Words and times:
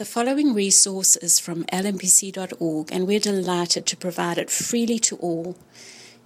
The 0.00 0.06
following 0.06 0.54
resource 0.54 1.16
is 1.16 1.38
from 1.38 1.64
lmpc.org, 1.64 2.90
and 2.90 3.06
we're 3.06 3.20
delighted 3.20 3.84
to 3.84 3.98
provide 3.98 4.38
it 4.38 4.48
freely 4.48 4.98
to 5.00 5.16
all. 5.16 5.58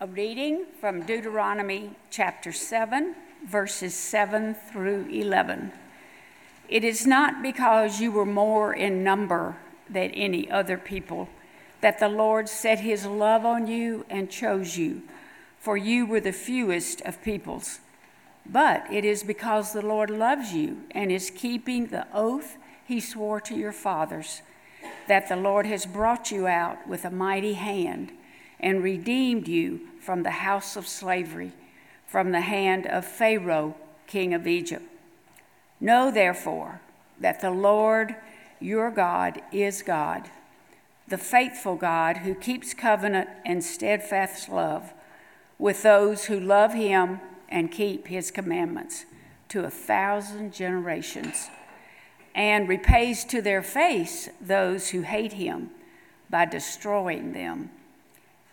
A 0.00 0.06
reading 0.06 0.64
from 0.80 1.04
Deuteronomy 1.04 1.90
chapter 2.10 2.50
7, 2.50 3.14
verses 3.46 3.94
7 3.94 4.56
through 4.72 5.06
11. 5.10 5.70
It 6.68 6.84
is 6.84 7.06
not 7.06 7.42
because 7.42 8.00
you 8.00 8.10
were 8.12 8.26
more 8.26 8.72
in 8.72 9.04
number 9.04 9.56
than 9.88 10.10
any 10.10 10.50
other 10.50 10.78
people 10.78 11.28
that 11.80 12.00
the 12.00 12.08
Lord 12.08 12.48
set 12.48 12.80
his 12.80 13.04
love 13.04 13.44
on 13.44 13.66
you 13.66 14.06
and 14.08 14.30
chose 14.30 14.78
you, 14.78 15.02
for 15.58 15.76
you 15.76 16.06
were 16.06 16.20
the 16.20 16.32
fewest 16.32 17.02
of 17.02 17.22
peoples. 17.22 17.80
But 18.46 18.86
it 18.90 19.04
is 19.04 19.22
because 19.22 19.72
the 19.72 19.84
Lord 19.84 20.08
loves 20.08 20.52
you 20.52 20.82
and 20.92 21.12
is 21.12 21.30
keeping 21.30 21.86
the 21.86 22.06
oath 22.14 22.56
he 22.86 23.00
swore 23.00 23.40
to 23.42 23.54
your 23.54 23.72
fathers 23.72 24.42
that 25.08 25.28
the 25.28 25.36
Lord 25.36 25.66
has 25.66 25.86
brought 25.86 26.30
you 26.30 26.46
out 26.46 26.86
with 26.86 27.04
a 27.04 27.10
mighty 27.10 27.54
hand 27.54 28.12
and 28.60 28.82
redeemed 28.82 29.48
you 29.48 29.80
from 30.00 30.22
the 30.22 30.30
house 30.30 30.76
of 30.76 30.86
slavery, 30.86 31.52
from 32.06 32.32
the 32.32 32.42
hand 32.42 32.86
of 32.86 33.04
Pharaoh, 33.04 33.74
king 34.06 34.32
of 34.32 34.46
Egypt. 34.46 34.84
Know 35.80 36.10
therefore 36.10 36.80
that 37.20 37.40
the 37.40 37.50
Lord 37.50 38.14
your 38.60 38.90
God 38.90 39.42
is 39.52 39.82
God, 39.82 40.30
the 41.06 41.18
faithful 41.18 41.76
God 41.76 42.18
who 42.18 42.34
keeps 42.34 42.72
covenant 42.72 43.28
and 43.44 43.62
steadfast 43.62 44.48
love 44.48 44.92
with 45.58 45.82
those 45.82 46.24
who 46.24 46.40
love 46.40 46.72
him 46.72 47.20
and 47.48 47.70
keep 47.70 48.08
his 48.08 48.30
commandments 48.30 49.04
to 49.48 49.64
a 49.64 49.70
thousand 49.70 50.52
generations, 50.52 51.48
and 52.34 52.68
repays 52.68 53.24
to 53.24 53.40
their 53.40 53.62
face 53.62 54.28
those 54.40 54.88
who 54.88 55.02
hate 55.02 55.34
him 55.34 55.70
by 56.28 56.44
destroying 56.44 57.32
them. 57.32 57.70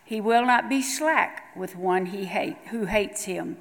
He 0.05 0.21
will 0.21 0.45
not 0.45 0.69
be 0.69 0.81
slack 0.81 1.55
with 1.55 1.75
one 1.75 2.07
he 2.07 2.25
hate, 2.25 2.57
who 2.69 2.85
hates 2.85 3.23
him. 3.23 3.57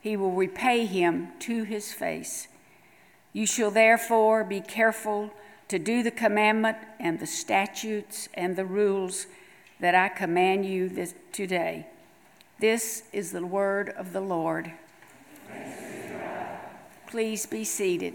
He 0.00 0.16
will 0.16 0.32
repay 0.32 0.86
him 0.86 1.32
to 1.40 1.64
his 1.64 1.92
face. 1.92 2.48
You 3.32 3.46
shall 3.46 3.70
therefore 3.70 4.44
be 4.44 4.60
careful 4.60 5.30
to 5.68 5.78
do 5.78 6.02
the 6.02 6.10
commandment 6.10 6.78
and 6.98 7.20
the 7.20 7.26
statutes 7.26 8.28
and 8.34 8.56
the 8.56 8.64
rules 8.64 9.26
that 9.78 9.94
I 9.94 10.08
command 10.08 10.66
you 10.66 10.88
this, 10.88 11.14
today. 11.32 11.86
This 12.58 13.04
is 13.12 13.32
the 13.32 13.46
word 13.46 13.90
of 13.90 14.12
the 14.12 14.20
Lord. 14.20 14.72
Please 17.06 17.46
be 17.46 17.64
seated. 17.64 18.14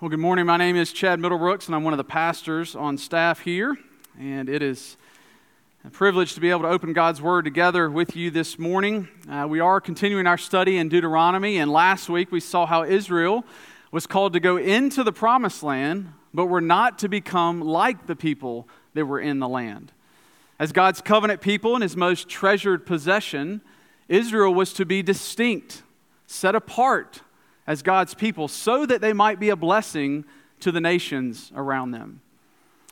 Well, 0.00 0.10
good 0.10 0.20
morning. 0.20 0.46
My 0.46 0.56
name 0.56 0.76
is 0.76 0.92
Chad 0.92 1.18
Middlebrooks, 1.18 1.66
and 1.66 1.74
I'm 1.74 1.82
one 1.82 1.92
of 1.92 1.96
the 1.96 2.04
pastors 2.04 2.76
on 2.76 2.96
staff 2.98 3.40
here. 3.40 3.76
And 4.16 4.48
it 4.48 4.62
is 4.62 4.96
a 5.84 5.90
privilege 5.90 6.34
to 6.34 6.40
be 6.40 6.50
able 6.50 6.60
to 6.60 6.68
open 6.68 6.92
God's 6.92 7.20
Word 7.20 7.44
together 7.44 7.90
with 7.90 8.14
you 8.14 8.30
this 8.30 8.60
morning. 8.60 9.08
Uh, 9.28 9.48
we 9.50 9.58
are 9.58 9.80
continuing 9.80 10.28
our 10.28 10.38
study 10.38 10.76
in 10.76 10.88
Deuteronomy, 10.88 11.58
and 11.58 11.72
last 11.72 12.08
week 12.08 12.30
we 12.30 12.38
saw 12.38 12.64
how 12.64 12.84
Israel 12.84 13.44
was 13.90 14.06
called 14.06 14.34
to 14.34 14.38
go 14.38 14.56
into 14.56 15.02
the 15.02 15.10
promised 15.10 15.64
land, 15.64 16.12
but 16.32 16.46
were 16.46 16.60
not 16.60 17.00
to 17.00 17.08
become 17.08 17.60
like 17.60 18.06
the 18.06 18.14
people 18.14 18.68
that 18.94 19.04
were 19.04 19.18
in 19.18 19.40
the 19.40 19.48
land. 19.48 19.90
As 20.60 20.70
God's 20.70 21.00
covenant 21.00 21.40
people 21.40 21.74
and 21.74 21.82
his 21.82 21.96
most 21.96 22.28
treasured 22.28 22.86
possession, 22.86 23.62
Israel 24.06 24.54
was 24.54 24.72
to 24.74 24.86
be 24.86 25.02
distinct, 25.02 25.82
set 26.28 26.54
apart 26.54 27.22
as 27.68 27.82
God's 27.82 28.14
people 28.14 28.48
so 28.48 28.86
that 28.86 29.02
they 29.02 29.12
might 29.12 29.38
be 29.38 29.50
a 29.50 29.56
blessing 29.56 30.24
to 30.60 30.72
the 30.72 30.80
nations 30.80 31.52
around 31.54 31.92
them. 31.92 32.22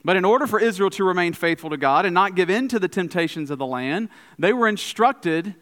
But 0.05 0.17
in 0.17 0.25
order 0.25 0.47
for 0.47 0.61
Israel 0.61 0.91
to 0.91 1.03
remain 1.03 1.33
faithful 1.33 1.71
to 1.71 1.79
God 1.79 2.05
and 2.05 2.15
not 2.15 2.37
give 2.37 2.51
in 2.51 2.69
to 2.69 2.79
the 2.79 2.87
temptations 2.87 3.51
of 3.51 3.59
the 3.59 3.67
land, 3.67 4.11
they 4.39 4.53
were 4.53 4.69
instructed 4.69 5.57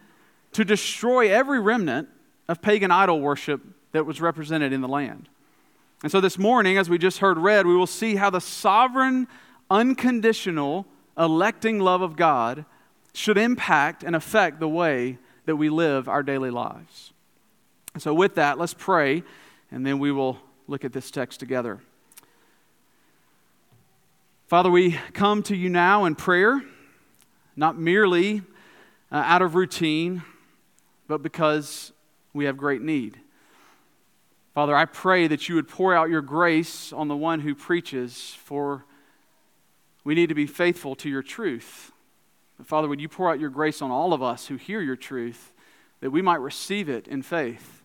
to 0.51 0.65
destroy 0.65 1.31
every 1.31 1.59
remnant 1.59 2.09
of 2.47 2.61
pagan 2.61 2.91
idol 2.91 3.21
worship 3.21 3.61
that 3.93 4.05
was 4.05 4.19
represented 4.19 4.73
in 4.73 4.81
the 4.81 4.87
land. 4.87 5.29
And 6.03 6.11
so 6.11 6.19
this 6.19 6.37
morning, 6.37 6.77
as 6.77 6.89
we 6.89 6.97
just 6.97 7.19
heard 7.19 7.37
read, 7.37 7.65
we 7.65 7.75
will 7.75 7.87
see 7.87 8.17
how 8.17 8.29
the 8.29 8.41
sovereign, 8.41 9.27
unconditional, 9.71 10.85
electing 11.17 11.79
love 11.79 12.01
of 12.01 12.17
God 12.17 12.65
should 13.13 13.37
impact 13.37 14.03
and 14.03 14.13
affect 14.13 14.59
the 14.59 14.67
way 14.67 15.17
that 15.45 15.55
we 15.55 15.69
live 15.69 16.09
our 16.09 16.21
daily 16.21 16.51
lives. 16.51 17.13
So, 17.97 18.13
with 18.13 18.35
that, 18.35 18.57
let's 18.57 18.73
pray, 18.73 19.23
and 19.71 19.85
then 19.85 19.99
we 19.99 20.11
will 20.11 20.37
look 20.67 20.83
at 20.83 20.91
this 20.91 21.09
text 21.11 21.39
together. 21.39 21.79
Father, 24.47 24.69
we 24.69 24.99
come 25.13 25.41
to 25.43 25.55
you 25.55 25.69
now 25.69 26.03
in 26.03 26.15
prayer, 26.15 26.61
not 27.55 27.77
merely 27.77 28.41
uh, 29.11 29.15
out 29.15 29.41
of 29.41 29.55
routine, 29.55 30.23
but 31.07 31.23
because 31.23 31.93
we 32.33 32.45
have 32.45 32.57
great 32.57 32.81
need. 32.81 33.17
Father, 34.53 34.75
I 34.75 34.85
pray 34.85 35.27
that 35.27 35.47
you 35.47 35.55
would 35.55 35.69
pour 35.69 35.95
out 35.95 36.09
your 36.09 36.21
grace 36.21 36.91
on 36.91 37.07
the 37.07 37.15
one 37.15 37.39
who 37.39 37.55
preaches, 37.55 38.35
for 38.43 38.83
we 40.03 40.15
need 40.15 40.27
to 40.27 40.35
be 40.35 40.47
faithful 40.47 40.95
to 40.95 41.09
your 41.09 41.23
truth. 41.23 41.93
Father, 42.63 42.89
would 42.89 42.99
you 42.99 43.07
pour 43.07 43.31
out 43.31 43.39
your 43.39 43.49
grace 43.49 43.81
on 43.81 43.89
all 43.89 44.11
of 44.11 44.21
us 44.21 44.47
who 44.47 44.57
hear 44.57 44.81
your 44.81 44.97
truth, 44.97 45.53
that 46.01 46.11
we 46.11 46.21
might 46.21 46.41
receive 46.41 46.89
it 46.89 47.07
in 47.07 47.21
faith? 47.21 47.83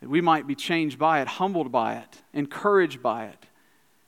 That 0.00 0.08
we 0.08 0.20
might 0.20 0.46
be 0.46 0.54
changed 0.54 0.98
by 0.98 1.20
it, 1.20 1.28
humbled 1.28 1.72
by 1.72 1.96
it, 1.96 2.22
encouraged 2.32 3.02
by 3.02 3.26
it, 3.26 3.46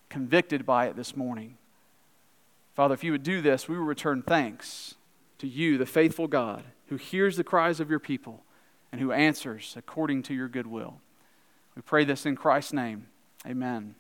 convicted 0.09 0.65
by 0.65 0.87
it 0.87 0.97
this 0.97 1.17
morning. 1.17 1.57
Father, 2.75 2.95
if 2.95 3.05
you 3.05 3.13
would 3.13 3.23
do 3.23 3.41
this, 3.41 3.69
we 3.69 3.77
will 3.77 3.85
return 3.85 4.23
thanks 4.23 4.95
to 5.39 5.47
you, 5.47 5.79
the 5.79 5.87
faithful 5.87 6.29
God, 6.29 6.65
who 6.89 6.97
hears 6.97 7.37
the 7.37 7.45
cries 7.45 7.81
of 7.81 7.91
your 7.91 7.99
people 7.99 8.43
and 8.93 9.01
who 9.01 9.13
answers 9.13 9.75
according 9.77 10.23
to 10.25 10.35
your 10.35 10.49
good 10.49 10.67
will. 10.67 11.01
We 11.77 11.83
pray 11.83 12.05
this 12.05 12.27
in 12.27 12.37
Christ's 12.37 12.73
name. 12.73 13.07
Amen. 13.47 13.95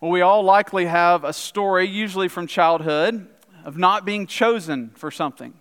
Well, 0.00 0.10
we 0.10 0.20
all 0.20 0.42
likely 0.42 0.86
have 0.86 1.24
a 1.24 1.32
story, 1.32 1.88
usually 1.88 2.28
from 2.28 2.46
childhood, 2.46 3.26
of 3.64 3.78
not 3.78 4.04
being 4.04 4.26
chosen 4.26 4.90
for 4.94 5.10
something. 5.10 5.54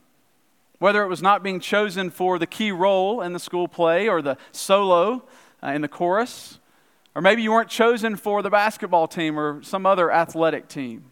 Whether 0.85 1.01
it 1.01 1.07
was 1.07 1.23
not 1.23 1.41
being 1.41 1.59
chosen 1.59 2.11
for 2.11 2.37
the 2.37 2.45
key 2.45 2.71
role 2.71 3.21
in 3.21 3.33
the 3.33 3.39
school 3.39 3.67
play 3.67 4.07
or 4.07 4.21
the 4.21 4.37
solo 4.51 5.25
uh, 5.63 5.69
in 5.69 5.81
the 5.81 5.87
chorus, 5.87 6.59
or 7.15 7.23
maybe 7.23 7.41
you 7.41 7.51
weren't 7.51 7.71
chosen 7.71 8.15
for 8.15 8.43
the 8.43 8.51
basketball 8.51 9.07
team 9.07 9.39
or 9.39 9.63
some 9.63 9.87
other 9.87 10.11
athletic 10.11 10.67
team. 10.67 11.11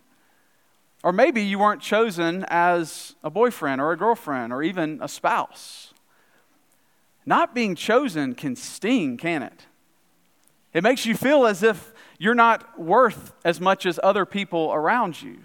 Or 1.03 1.11
maybe 1.11 1.41
you 1.41 1.57
weren't 1.57 1.81
chosen 1.81 2.45
as 2.49 3.15
a 3.23 3.31
boyfriend 3.31 3.81
or 3.81 3.91
a 3.91 3.97
girlfriend 3.97 4.53
or 4.53 4.61
even 4.61 4.99
a 5.01 5.07
spouse. 5.07 5.91
Not 7.25 7.55
being 7.55 7.73
chosen 7.73 8.35
can 8.35 8.55
sting, 8.55 9.17
can 9.17 9.41
it? 9.41 9.65
It 10.71 10.83
makes 10.83 11.07
you 11.07 11.15
feel 11.15 11.47
as 11.47 11.63
if 11.63 11.93
you're 12.19 12.35
not 12.35 12.79
worth 12.79 13.33
as 13.43 13.59
much 13.59 13.87
as 13.87 13.99
other 14.03 14.27
people 14.27 14.71
around 14.71 15.19
you. 15.19 15.39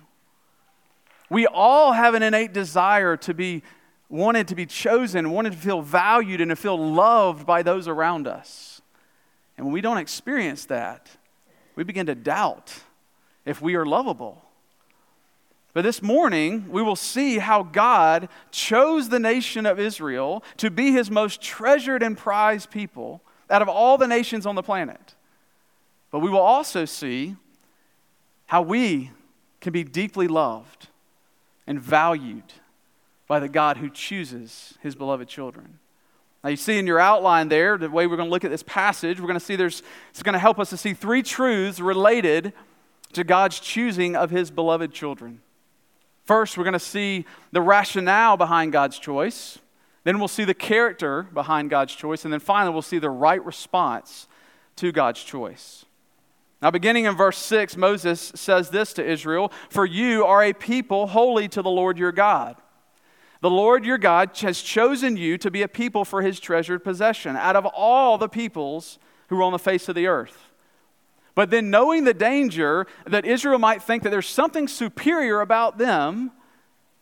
We 1.30 1.46
all 1.46 1.92
have 1.92 2.12
an 2.12 2.22
innate 2.22 2.52
desire 2.52 3.16
to 3.16 3.32
be 3.32 3.62
wanted 4.08 4.48
to 4.48 4.54
be 4.54 4.66
chosen, 4.66 5.30
wanted 5.30 5.52
to 5.52 5.58
feel 5.58 5.82
valued 5.82 6.40
and 6.40 6.50
to 6.50 6.56
feel 6.56 6.78
loved 6.78 7.46
by 7.46 7.62
those 7.62 7.86
around 7.86 8.26
us. 8.26 8.80
And 9.56 9.66
when 9.66 9.72
we 9.72 9.80
don't 9.80 9.98
experience 9.98 10.64
that, 10.66 11.10
we 11.74 11.84
begin 11.84 12.06
to 12.06 12.14
doubt 12.14 12.74
if 13.44 13.60
we 13.60 13.74
are 13.74 13.84
lovable. 13.84 14.42
But 15.74 15.82
this 15.82 16.02
morning, 16.02 16.70
we 16.70 16.82
will 16.82 16.96
see 16.96 17.38
how 17.38 17.62
God 17.62 18.28
chose 18.50 19.10
the 19.10 19.20
nation 19.20 19.66
of 19.66 19.78
Israel 19.78 20.42
to 20.56 20.70
be 20.70 20.92
his 20.92 21.10
most 21.10 21.40
treasured 21.40 22.02
and 22.02 22.16
prized 22.16 22.70
people 22.70 23.22
out 23.50 23.62
of 23.62 23.68
all 23.68 23.98
the 23.98 24.08
nations 24.08 24.46
on 24.46 24.54
the 24.54 24.62
planet. 24.62 25.14
But 26.10 26.20
we 26.20 26.30
will 26.30 26.40
also 26.40 26.84
see 26.84 27.36
how 28.46 28.62
we 28.62 29.10
can 29.60 29.72
be 29.72 29.84
deeply 29.84 30.26
loved 30.26 30.88
and 31.66 31.80
valued 31.80 32.54
by 33.28 33.38
the 33.38 33.48
God 33.48 33.76
who 33.76 33.90
chooses 33.90 34.76
his 34.82 34.94
beloved 34.96 35.28
children. 35.28 35.78
Now, 36.42 36.50
you 36.50 36.56
see 36.56 36.78
in 36.78 36.86
your 36.86 36.98
outline 36.98 37.48
there, 37.48 37.76
the 37.76 37.90
way 37.90 38.06
we're 38.06 38.16
going 38.16 38.28
to 38.28 38.32
look 38.32 38.44
at 38.44 38.50
this 38.50 38.62
passage, 38.62 39.20
we're 39.20 39.26
going 39.26 39.38
to 39.38 39.44
see 39.44 39.56
there's, 39.56 39.82
it's 40.10 40.22
going 40.22 40.32
to 40.32 40.38
help 40.38 40.58
us 40.58 40.70
to 40.70 40.76
see 40.76 40.94
three 40.94 41.22
truths 41.22 41.78
related 41.78 42.52
to 43.12 43.24
God's 43.24 43.60
choosing 43.60 44.16
of 44.16 44.30
his 44.30 44.50
beloved 44.50 44.92
children. 44.92 45.40
First, 46.24 46.56
we're 46.56 46.64
going 46.64 46.74
to 46.74 46.78
see 46.78 47.26
the 47.52 47.62
rationale 47.62 48.36
behind 48.36 48.72
God's 48.72 48.98
choice. 48.98 49.58
Then 50.04 50.18
we'll 50.18 50.28
see 50.28 50.44
the 50.44 50.54
character 50.54 51.22
behind 51.22 51.70
God's 51.70 51.94
choice. 51.94 52.24
And 52.24 52.32
then 52.32 52.40
finally, 52.40 52.72
we'll 52.72 52.82
see 52.82 52.98
the 52.98 53.10
right 53.10 53.44
response 53.44 54.28
to 54.76 54.92
God's 54.92 55.22
choice. 55.22 55.84
Now, 56.60 56.70
beginning 56.70 57.04
in 57.04 57.16
verse 57.16 57.38
6, 57.38 57.76
Moses 57.76 58.32
says 58.34 58.70
this 58.70 58.92
to 58.94 59.04
Israel 59.04 59.52
For 59.70 59.86
you 59.86 60.24
are 60.24 60.42
a 60.42 60.52
people 60.52 61.08
holy 61.08 61.48
to 61.48 61.62
the 61.62 61.70
Lord 61.70 61.98
your 61.98 62.12
God. 62.12 62.56
The 63.40 63.50
Lord 63.50 63.84
your 63.84 63.98
God 63.98 64.36
has 64.38 64.60
chosen 64.60 65.16
you 65.16 65.38
to 65.38 65.50
be 65.50 65.62
a 65.62 65.68
people 65.68 66.04
for 66.04 66.22
his 66.22 66.40
treasured 66.40 66.82
possession 66.82 67.36
out 67.36 67.56
of 67.56 67.66
all 67.66 68.18
the 68.18 68.28
peoples 68.28 68.98
who 69.28 69.38
are 69.38 69.42
on 69.42 69.52
the 69.52 69.58
face 69.58 69.88
of 69.88 69.94
the 69.94 70.06
earth. 70.08 70.50
But 71.34 71.50
then, 71.50 71.70
knowing 71.70 72.02
the 72.02 72.14
danger 72.14 72.88
that 73.06 73.24
Israel 73.24 73.60
might 73.60 73.80
think 73.80 74.02
that 74.02 74.10
there's 74.10 74.26
something 74.26 74.66
superior 74.66 75.40
about 75.40 75.78
them, 75.78 76.32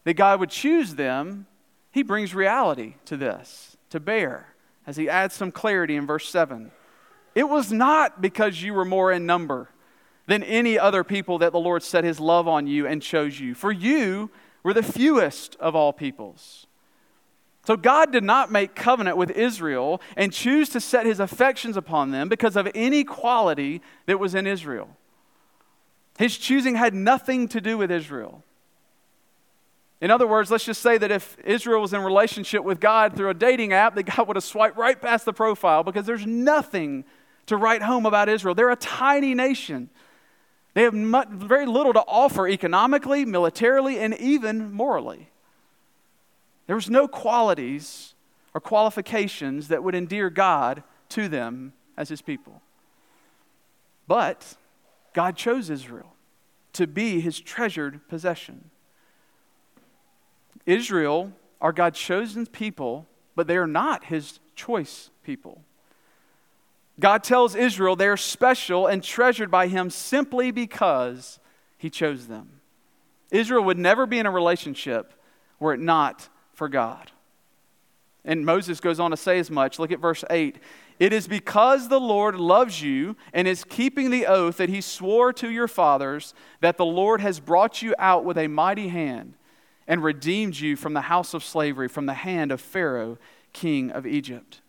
that 0.04 0.14
God 0.14 0.40
would 0.40 0.50
choose 0.50 0.94
them, 0.94 1.46
he 1.90 2.02
brings 2.02 2.34
reality 2.34 2.96
to 3.06 3.16
this, 3.16 3.78
to 3.88 3.98
bear, 3.98 4.54
as 4.86 4.98
he 4.98 5.08
adds 5.08 5.34
some 5.34 5.50
clarity 5.50 5.96
in 5.96 6.06
verse 6.06 6.28
7. 6.28 6.70
It 7.34 7.48
was 7.48 7.72
not 7.72 8.20
because 8.20 8.60
you 8.62 8.74
were 8.74 8.84
more 8.84 9.10
in 9.10 9.24
number 9.24 9.70
than 10.26 10.42
any 10.42 10.78
other 10.78 11.02
people 11.02 11.38
that 11.38 11.52
the 11.52 11.58
Lord 11.58 11.82
set 11.82 12.04
his 12.04 12.20
love 12.20 12.46
on 12.46 12.66
you 12.66 12.86
and 12.86 13.00
chose 13.00 13.40
you. 13.40 13.54
For 13.54 13.72
you 13.72 14.30
were 14.66 14.74
the 14.74 14.82
fewest 14.82 15.54
of 15.60 15.76
all 15.76 15.92
peoples. 15.92 16.66
So 17.64 17.76
God 17.76 18.10
did 18.10 18.24
not 18.24 18.50
make 18.50 18.74
covenant 18.74 19.16
with 19.16 19.30
Israel 19.30 20.02
and 20.16 20.32
choose 20.32 20.68
to 20.70 20.80
set 20.80 21.06
his 21.06 21.20
affections 21.20 21.76
upon 21.76 22.10
them 22.10 22.28
because 22.28 22.56
of 22.56 22.68
any 22.74 23.04
quality 23.04 23.80
that 24.06 24.18
was 24.18 24.34
in 24.34 24.44
Israel. 24.44 24.88
His 26.18 26.36
choosing 26.36 26.74
had 26.74 26.94
nothing 26.94 27.46
to 27.46 27.60
do 27.60 27.78
with 27.78 27.92
Israel. 27.92 28.42
In 30.00 30.10
other 30.10 30.26
words, 30.26 30.50
let's 30.50 30.64
just 30.64 30.82
say 30.82 30.98
that 30.98 31.12
if 31.12 31.38
Israel 31.44 31.80
was 31.80 31.92
in 31.92 32.02
relationship 32.02 32.64
with 32.64 32.80
God 32.80 33.14
through 33.14 33.30
a 33.30 33.34
dating 33.34 33.72
app, 33.72 33.94
that 33.94 34.02
God 34.02 34.26
would 34.26 34.36
have 34.36 34.42
swiped 34.42 34.76
right 34.76 35.00
past 35.00 35.26
the 35.26 35.32
profile 35.32 35.84
because 35.84 36.06
there's 36.06 36.26
nothing 36.26 37.04
to 37.46 37.56
write 37.56 37.82
home 37.82 38.04
about 38.04 38.28
Israel. 38.28 38.56
They're 38.56 38.70
a 38.70 38.74
tiny 38.74 39.32
nation. 39.32 39.90
They 40.76 40.82
have 40.82 40.92
much, 40.92 41.30
very 41.30 41.64
little 41.64 41.94
to 41.94 42.04
offer 42.06 42.46
economically, 42.46 43.24
militarily, 43.24 43.98
and 43.98 44.12
even 44.18 44.74
morally. 44.74 45.30
There 46.66 46.76
was 46.76 46.90
no 46.90 47.08
qualities 47.08 48.12
or 48.52 48.60
qualifications 48.60 49.68
that 49.68 49.82
would 49.82 49.94
endear 49.94 50.28
God 50.28 50.82
to 51.08 51.28
them 51.28 51.72
as 51.96 52.10
his 52.10 52.20
people. 52.20 52.60
But 54.06 54.58
God 55.14 55.34
chose 55.34 55.70
Israel 55.70 56.12
to 56.74 56.86
be 56.86 57.20
his 57.20 57.40
treasured 57.40 58.06
possession. 58.06 58.68
Israel 60.66 61.32
are 61.58 61.72
God's 61.72 61.98
chosen 61.98 62.44
people, 62.44 63.06
but 63.34 63.46
they 63.46 63.56
are 63.56 63.66
not 63.66 64.04
his 64.04 64.40
choice 64.54 65.08
people. 65.24 65.62
God 66.98 67.22
tells 67.22 67.54
Israel 67.54 67.96
they 67.96 68.08
are 68.08 68.16
special 68.16 68.86
and 68.86 69.02
treasured 69.02 69.50
by 69.50 69.68
him 69.68 69.90
simply 69.90 70.50
because 70.50 71.38
he 71.76 71.90
chose 71.90 72.26
them. 72.26 72.60
Israel 73.30 73.64
would 73.64 73.78
never 73.78 74.06
be 74.06 74.18
in 74.18 74.26
a 74.26 74.30
relationship 74.30 75.12
were 75.58 75.74
it 75.74 75.80
not 75.80 76.28
for 76.52 76.68
God. 76.68 77.10
And 78.24 78.44
Moses 78.44 78.80
goes 78.80 78.98
on 78.98 79.10
to 79.12 79.16
say 79.16 79.38
as 79.38 79.50
much. 79.50 79.78
Look 79.78 79.92
at 79.92 80.00
verse 80.00 80.24
8. 80.30 80.58
It 80.98 81.12
is 81.12 81.28
because 81.28 81.88
the 81.88 82.00
Lord 82.00 82.36
loves 82.36 82.82
you 82.82 83.16
and 83.32 83.46
is 83.46 83.64
keeping 83.64 84.10
the 84.10 84.26
oath 84.26 84.56
that 84.56 84.70
he 84.70 84.80
swore 84.80 85.32
to 85.34 85.50
your 85.50 85.68
fathers 85.68 86.34
that 86.60 86.78
the 86.78 86.86
Lord 86.86 87.20
has 87.20 87.38
brought 87.38 87.82
you 87.82 87.94
out 87.98 88.24
with 88.24 88.38
a 88.38 88.48
mighty 88.48 88.88
hand 88.88 89.34
and 89.86 90.02
redeemed 90.02 90.58
you 90.58 90.74
from 90.74 90.94
the 90.94 91.02
house 91.02 91.34
of 91.34 91.44
slavery, 91.44 91.88
from 91.88 92.06
the 92.06 92.14
hand 92.14 92.50
of 92.50 92.60
Pharaoh, 92.60 93.18
king 93.52 93.90
of 93.90 94.06
Egypt. 94.06 94.60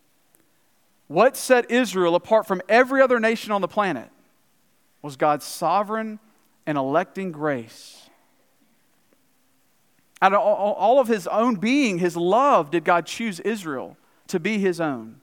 What 1.08 1.38
set 1.38 1.72
Israel 1.72 2.16
apart 2.16 2.46
from 2.46 2.62
every 2.68 3.02
other 3.02 3.20
nation 3.20 3.52
on 3.52 3.62
the 3.62 3.68
planet 3.68 4.10
was 5.02 5.16
God's 5.16 5.46
sovereign 5.46 6.20
and 6.66 6.78
electing 6.78 7.32
grace. 7.32 8.10
Out 10.22 10.34
of 10.34 10.40
all 10.40 11.00
of 11.00 11.08
his 11.08 11.28
own 11.28 11.56
being, 11.56 12.00
his 12.00 12.18
love, 12.18 12.72
did 12.72 12.84
God 12.84 13.06
choose 13.06 13.40
Israel 13.40 13.98
to 14.28 14.40
be 14.40 14.58
his 14.58 14.82
own. 14.82 15.22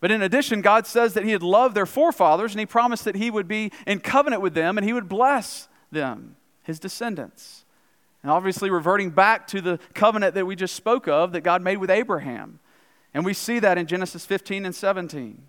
But 0.00 0.10
in 0.10 0.22
addition, 0.22 0.60
God 0.60 0.86
says 0.86 1.14
that 1.14 1.24
he 1.24 1.32
had 1.32 1.42
loved 1.42 1.74
their 1.74 1.86
forefathers 1.86 2.52
and 2.52 2.60
he 2.60 2.66
promised 2.66 3.04
that 3.04 3.16
he 3.16 3.30
would 3.30 3.48
be 3.48 3.72
in 3.86 4.00
covenant 4.00 4.42
with 4.42 4.54
them 4.54 4.78
and 4.78 4.86
he 4.86 4.92
would 4.92 5.08
bless 5.08 5.68
them, 5.90 6.36
his 6.62 6.78
descendants. 6.78 7.64
And 8.22 8.30
obviously, 8.30 8.70
reverting 8.70 9.10
back 9.10 9.46
to 9.48 9.60
the 9.60 9.78
covenant 9.94 10.34
that 10.34 10.46
we 10.46 10.56
just 10.56 10.74
spoke 10.74 11.08
of 11.08 11.32
that 11.32 11.42
God 11.42 11.62
made 11.62 11.78
with 11.78 11.90
Abraham. 11.90 12.60
And 13.16 13.24
we 13.24 13.32
see 13.32 13.60
that 13.60 13.78
in 13.78 13.86
Genesis 13.86 14.26
15 14.26 14.66
and 14.66 14.74
17. 14.74 15.40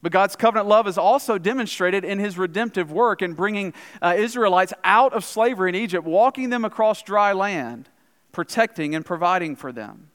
But 0.00 0.10
God's 0.10 0.36
covenant 0.36 0.68
love 0.68 0.88
is 0.88 0.96
also 0.96 1.36
demonstrated 1.36 2.02
in 2.02 2.18
his 2.18 2.38
redemptive 2.38 2.90
work 2.90 3.20
in 3.20 3.34
bringing 3.34 3.74
uh, 4.00 4.14
Israelites 4.16 4.72
out 4.84 5.12
of 5.12 5.22
slavery 5.22 5.68
in 5.68 5.74
Egypt, 5.74 6.06
walking 6.06 6.48
them 6.48 6.64
across 6.64 7.02
dry 7.02 7.34
land, 7.34 7.90
protecting 8.32 8.94
and 8.94 9.04
providing 9.04 9.54
for 9.54 9.70
them. 9.70 10.08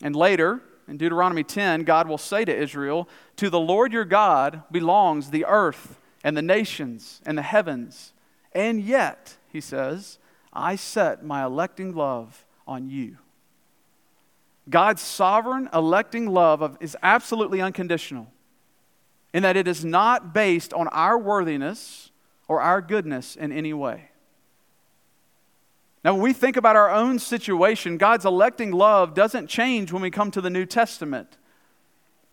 And 0.00 0.14
later, 0.14 0.62
in 0.86 0.98
Deuteronomy 0.98 1.42
10, 1.42 1.82
God 1.82 2.06
will 2.06 2.16
say 2.16 2.44
to 2.44 2.56
Israel, 2.56 3.08
To 3.34 3.50
the 3.50 3.58
Lord 3.58 3.92
your 3.92 4.04
God 4.04 4.62
belongs 4.70 5.30
the 5.30 5.46
earth 5.46 5.98
and 6.22 6.36
the 6.36 6.42
nations 6.42 7.20
and 7.26 7.36
the 7.36 7.42
heavens. 7.42 8.12
And 8.52 8.80
yet, 8.80 9.36
he 9.48 9.60
says, 9.60 10.20
I 10.52 10.76
set 10.76 11.24
my 11.24 11.44
electing 11.44 11.92
love 11.92 12.46
on 12.68 12.88
you. 12.88 13.18
God's 14.68 15.02
sovereign 15.02 15.68
electing 15.72 16.26
love 16.26 16.62
of, 16.62 16.76
is 16.80 16.96
absolutely 17.02 17.60
unconditional 17.60 18.30
in 19.32 19.42
that 19.42 19.56
it 19.56 19.68
is 19.68 19.84
not 19.84 20.34
based 20.34 20.72
on 20.72 20.88
our 20.88 21.18
worthiness 21.18 22.10
or 22.48 22.60
our 22.60 22.80
goodness 22.80 23.36
in 23.36 23.52
any 23.52 23.72
way. 23.72 24.10
Now, 26.04 26.14
when 26.14 26.22
we 26.22 26.32
think 26.32 26.56
about 26.56 26.76
our 26.76 26.90
own 26.90 27.18
situation, 27.18 27.98
God's 27.98 28.24
electing 28.24 28.72
love 28.72 29.14
doesn't 29.14 29.48
change 29.48 29.92
when 29.92 30.02
we 30.02 30.10
come 30.10 30.30
to 30.30 30.40
the 30.40 30.50
New 30.50 30.64
Testament. 30.64 31.36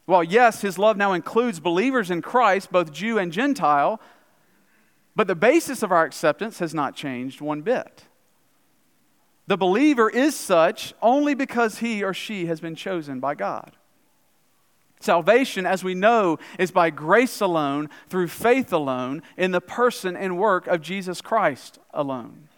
Well, 0.05 0.23
yes, 0.23 0.61
his 0.61 0.79
love 0.79 0.95
now 0.95 1.11
includes 1.11 1.59
believers 1.59 2.09
in 2.09 2.21
Christ, 2.21 2.71
both 2.71 2.93
Jew 2.93 3.17
and 3.17 3.31
Gentile, 3.31 3.99
but 5.15 5.27
the 5.27 5.35
basis 5.35 5.83
of 5.83 5.91
our 5.91 6.05
acceptance 6.05 6.59
has 6.59 6.73
not 6.73 6.95
changed 6.95 7.41
one 7.41 7.61
bit. 7.61 8.03
The 9.47 9.57
believer 9.57 10.09
is 10.09 10.35
such 10.35 10.93
only 11.01 11.33
because 11.33 11.79
he 11.79 12.03
or 12.03 12.13
she 12.13 12.47
has 12.47 12.59
been 12.59 12.75
chosen 12.75 13.19
by 13.19 13.33
God. 13.33 13.71
Salvation, 14.99 15.65
as 15.65 15.83
we 15.83 15.93
know, 15.93 16.37
is 16.59 16.71
by 16.71 16.89
grace 16.89 17.39
alone, 17.39 17.89
through 18.09 18.27
faith 18.27 18.73
alone, 18.73 19.21
in 19.37 19.51
the 19.51 19.61
person 19.61 20.17
and 20.17 20.37
work 20.37 20.67
of 20.67 20.81
Jesus 20.81 21.21
Christ 21.21 21.79
alone. 21.93 22.49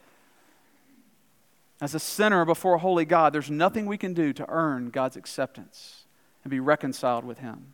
As 1.82 1.94
a 1.94 2.00
sinner 2.00 2.44
before 2.46 2.76
a 2.76 2.80
holy 2.80 3.06
God, 3.06 3.34
there's 3.34 3.52
nothing 3.52 3.86
we 3.86 3.98
can 3.98 4.14
do 4.14 4.34
to 4.34 4.50
earn 4.50 4.90
God's 4.90 5.16
acceptance 5.16 6.06
and 6.44 6.52
be 6.52 6.60
reconciled 6.60 7.24
with 7.24 7.40
Him. 7.40 7.74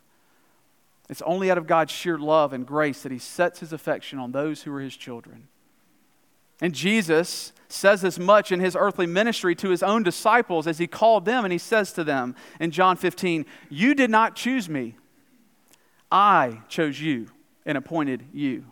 It's 1.08 1.22
only 1.22 1.50
out 1.50 1.58
of 1.58 1.66
God's 1.66 1.92
sheer 1.92 2.18
love 2.18 2.52
and 2.52 2.66
grace 2.66 3.02
that 3.02 3.12
He 3.12 3.18
sets 3.18 3.60
His 3.60 3.72
affection 3.72 4.18
on 4.18 4.32
those 4.32 4.62
who 4.62 4.74
are 4.74 4.80
His 4.80 4.96
children. 4.96 5.48
And 6.60 6.74
Jesus 6.74 7.52
says 7.68 8.04
as 8.04 8.18
much 8.18 8.52
in 8.52 8.60
his 8.60 8.76
earthly 8.78 9.06
ministry 9.06 9.54
to 9.56 9.70
his 9.70 9.82
own 9.82 10.02
disciples 10.02 10.66
as 10.66 10.78
he 10.78 10.86
called 10.86 11.24
them, 11.24 11.44
and 11.44 11.52
he 11.52 11.58
says 11.58 11.92
to 11.92 12.04
them 12.04 12.34
in 12.60 12.70
John 12.70 12.96
15, 12.96 13.44
You 13.68 13.94
did 13.94 14.10
not 14.10 14.36
choose 14.36 14.68
me, 14.68 14.96
I 16.10 16.60
chose 16.68 17.00
you 17.00 17.28
and 17.64 17.76
appointed 17.76 18.24
you. 18.32 18.64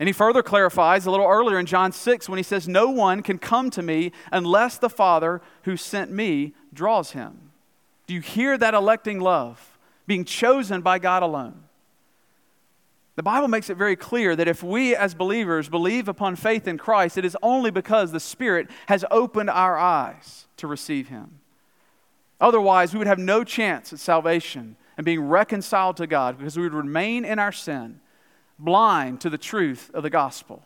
And 0.00 0.08
he 0.08 0.12
further 0.12 0.42
clarifies 0.42 1.06
a 1.06 1.10
little 1.10 1.26
earlier 1.26 1.58
in 1.58 1.66
John 1.66 1.92
6 1.92 2.28
when 2.28 2.36
he 2.36 2.42
says, 2.42 2.68
No 2.68 2.90
one 2.90 3.22
can 3.22 3.38
come 3.38 3.70
to 3.70 3.82
me 3.82 4.12
unless 4.32 4.76
the 4.76 4.90
Father 4.90 5.40
who 5.62 5.76
sent 5.76 6.10
me 6.10 6.52
draws 6.72 7.12
him. 7.12 7.52
Do 8.06 8.14
you 8.14 8.20
hear 8.20 8.58
that 8.58 8.74
electing 8.74 9.20
love? 9.20 9.78
Being 10.06 10.24
chosen 10.24 10.82
by 10.82 10.98
God 10.98 11.22
alone. 11.22 11.63
The 13.16 13.22
Bible 13.22 13.48
makes 13.48 13.70
it 13.70 13.76
very 13.76 13.94
clear 13.94 14.34
that 14.34 14.48
if 14.48 14.62
we 14.62 14.96
as 14.96 15.14
believers 15.14 15.68
believe 15.68 16.08
upon 16.08 16.34
faith 16.34 16.66
in 16.66 16.78
Christ, 16.78 17.16
it 17.16 17.24
is 17.24 17.36
only 17.42 17.70
because 17.70 18.10
the 18.10 18.20
Spirit 18.20 18.68
has 18.86 19.04
opened 19.10 19.50
our 19.50 19.78
eyes 19.78 20.48
to 20.56 20.66
receive 20.66 21.08
Him. 21.08 21.40
Otherwise, 22.40 22.92
we 22.92 22.98
would 22.98 23.06
have 23.06 23.18
no 23.18 23.44
chance 23.44 23.92
at 23.92 24.00
salvation 24.00 24.76
and 24.96 25.04
being 25.04 25.20
reconciled 25.20 25.96
to 25.98 26.06
God 26.06 26.38
because 26.38 26.56
we 26.56 26.64
would 26.64 26.74
remain 26.74 27.24
in 27.24 27.38
our 27.38 27.52
sin, 27.52 28.00
blind 28.58 29.20
to 29.20 29.30
the 29.30 29.38
truth 29.38 29.90
of 29.94 30.02
the 30.02 30.10
gospel. 30.10 30.62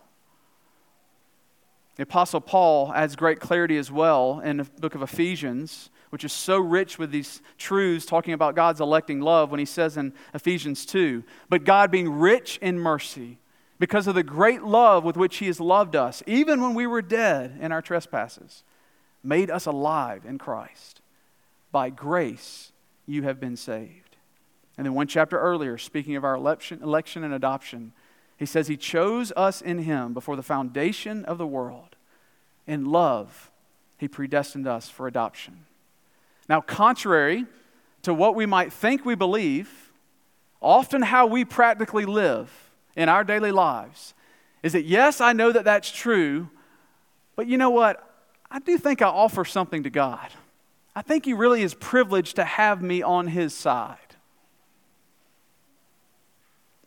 The 1.97 2.05
Apostle 2.05 2.41
Paul 2.41 2.93
adds 2.95 3.17
great 3.17 3.41
clarity 3.41 3.77
as 3.77 3.91
well 3.91 4.41
in 4.41 4.59
the 4.59 4.65
book 4.65 4.95
of 4.95 5.03
Ephesians 5.03 5.91
which 6.11 6.25
is 6.25 6.33
so 6.33 6.59
rich 6.59 6.99
with 6.99 7.11
these 7.11 7.43
truths 7.59 8.07
talking 8.07 8.35
about 8.35 8.57
God's 8.57 8.81
electing 8.81 9.21
love 9.21 9.51
when 9.51 9.61
he 9.61 9.67
says 9.67 9.97
in 9.97 10.13
Ephesians 10.35 10.87
2 10.87 11.23
But 11.49 11.65
God, 11.65 11.91
being 11.91 12.19
rich 12.19 12.59
in 12.63 12.79
mercy, 12.79 13.39
because 13.79 14.07
of 14.07 14.15
the 14.15 14.23
great 14.23 14.63
love 14.63 15.05
with 15.05 15.17
which 15.17 15.37
He 15.37 15.47
has 15.47 15.61
loved 15.61 15.95
us, 15.95 16.23
even 16.27 16.61
when 16.61 16.75
we 16.75 16.87
were 16.87 17.03
dead 17.03 17.59
in 17.61 17.71
our 17.71 17.83
trespasses, 17.83 18.65
made 19.23 19.51
us 19.51 19.67
alive 19.67 20.25
in 20.25 20.39
Christ. 20.39 21.01
By 21.71 21.91
grace, 21.91 22.73
you 23.07 23.23
have 23.23 23.39
been 23.39 23.57
saved. 23.57 24.17
And 24.77 24.87
then 24.87 24.95
one 24.95 25.07
chapter 25.07 25.39
earlier, 25.39 25.79
speaking 25.79 26.17
of 26.17 26.25
our 26.25 26.35
election, 26.35 26.83
election 26.83 27.23
and 27.23 27.35
adoption, 27.35 27.93
he 28.37 28.47
says, 28.47 28.69
He 28.69 28.77
chose 28.77 29.33
us 29.37 29.61
in 29.61 29.79
Him 29.79 30.15
before 30.15 30.37
the 30.37 30.43
foundation 30.43 31.25
of 31.25 31.39
the 31.39 31.47
world. 31.47 31.97
In 32.67 32.87
love, 32.87 33.51
He 33.99 34.09
predestined 34.09 34.67
us 34.67 34.89
for 34.89 35.07
adoption. 35.07 35.67
Now, 36.49 36.61
contrary 36.61 37.47
to 38.03 38.15
what 38.15 38.35
we 38.35 38.47
might 38.47 38.73
think 38.73 39.05
we 39.05 39.15
believe, 39.15 39.93
often 40.61 41.03
how 41.03 41.27
we 41.27 41.45
practically 41.45 42.05
live 42.05 42.51
in 42.97 43.09
our 43.09 43.25
daily 43.25 43.53
lives 43.53 44.15
is 44.63 44.73
that, 44.73 44.85
yes, 44.85 45.21
I 45.21 45.33
know 45.33 45.53
that 45.53 45.65
that's 45.65 45.91
true, 45.91 46.49
but 47.37 47.47
you 47.47 47.59
know 47.59 47.71
what? 47.71 48.05
I 48.51 48.59
do 48.59 48.79
think 48.79 49.03
I 49.03 49.07
offer 49.07 49.45
something 49.45 49.83
to 49.83 49.91
God. 49.91 50.29
I 50.97 51.03
think 51.03 51.27
He 51.27 51.35
really 51.35 51.63
is 51.63 51.75
privileged 51.75 52.37
to 52.37 52.45
have 52.45 52.83
me 52.83 53.03
on 53.03 53.29
His 53.29 53.55
side. 53.55 53.99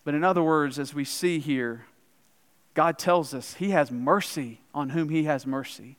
But 0.03 0.15
in 0.15 0.23
other 0.23 0.43
words, 0.43 0.79
as 0.79 0.93
we 0.93 1.05
see 1.05 1.39
here, 1.39 1.85
God 2.73 2.97
tells 2.97 3.33
us 3.33 3.53
He 3.53 3.69
has 3.69 3.91
mercy 3.91 4.61
on 4.73 4.89
whom 4.89 5.09
He 5.09 5.25
has 5.25 5.45
mercy. 5.45 5.97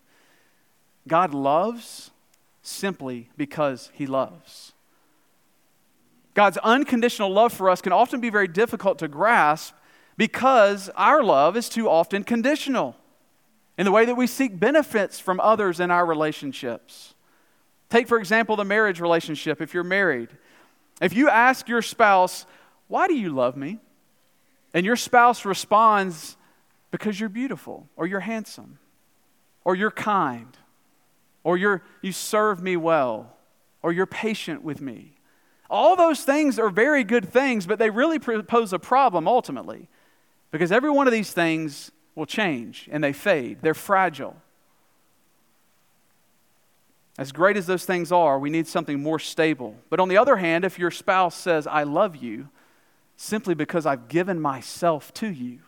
God 1.06 1.32
loves 1.32 2.10
simply 2.62 3.28
because 3.36 3.90
He 3.94 4.06
loves. 4.06 4.72
God's 6.34 6.56
unconditional 6.58 7.30
love 7.30 7.52
for 7.52 7.68
us 7.68 7.82
can 7.82 7.92
often 7.92 8.20
be 8.20 8.30
very 8.30 8.48
difficult 8.48 8.98
to 9.00 9.08
grasp 9.08 9.74
because 10.16 10.88
our 10.96 11.22
love 11.22 11.56
is 11.56 11.68
too 11.68 11.88
often 11.88 12.24
conditional 12.24 12.96
in 13.76 13.84
the 13.84 13.92
way 13.92 14.04
that 14.04 14.16
we 14.16 14.26
seek 14.26 14.58
benefits 14.58 15.18
from 15.18 15.40
others 15.40 15.80
in 15.80 15.90
our 15.90 16.06
relationships. 16.06 17.14
Take, 17.90 18.08
for 18.08 18.18
example, 18.18 18.56
the 18.56 18.64
marriage 18.64 19.00
relationship 19.00 19.60
if 19.60 19.74
you're 19.74 19.84
married. 19.84 20.28
If 21.00 21.14
you 21.14 21.28
ask 21.28 21.68
your 21.68 21.82
spouse, 21.82 22.46
Why 22.88 23.06
do 23.08 23.14
you 23.14 23.30
love 23.30 23.56
me? 23.56 23.80
and 24.74 24.86
your 24.86 24.96
spouse 24.96 25.44
responds, 25.44 26.36
Because 26.90 27.20
you're 27.20 27.28
beautiful, 27.28 27.88
or 27.96 28.06
you're 28.06 28.20
handsome, 28.20 28.78
or 29.64 29.74
you're 29.74 29.90
kind, 29.90 30.56
or 31.44 31.56
you're, 31.56 31.82
you 32.00 32.12
serve 32.12 32.62
me 32.62 32.76
well, 32.76 33.36
or 33.82 33.92
you're 33.92 34.06
patient 34.06 34.62
with 34.62 34.80
me. 34.80 35.16
All 35.68 35.96
those 35.96 36.22
things 36.22 36.58
are 36.58 36.68
very 36.68 37.02
good 37.02 37.30
things, 37.32 37.66
but 37.66 37.78
they 37.78 37.90
really 37.90 38.18
pose 38.18 38.72
a 38.72 38.78
problem 38.78 39.26
ultimately 39.26 39.88
because 40.50 40.70
every 40.70 40.90
one 40.90 41.06
of 41.06 41.12
these 41.12 41.32
things 41.32 41.90
will 42.14 42.26
change 42.26 42.88
and 42.92 43.02
they 43.02 43.12
fade. 43.12 43.58
They're 43.62 43.74
fragile. 43.74 44.36
As 47.18 47.32
great 47.32 47.56
as 47.56 47.66
those 47.66 47.84
things 47.84 48.12
are, 48.12 48.38
we 48.38 48.50
need 48.50 48.66
something 48.66 49.02
more 49.02 49.18
stable. 49.18 49.76
But 49.90 50.00
on 50.00 50.08
the 50.08 50.16
other 50.16 50.36
hand, 50.36 50.64
if 50.64 50.78
your 50.78 50.90
spouse 50.90 51.34
says, 51.34 51.66
I 51.66 51.82
love 51.82 52.16
you, 52.16 52.48
simply 53.16 53.54
because 53.54 53.86
I've 53.86 54.08
given 54.08 54.40
myself 54.40 55.12
to 55.14 55.28
you, 55.28 55.60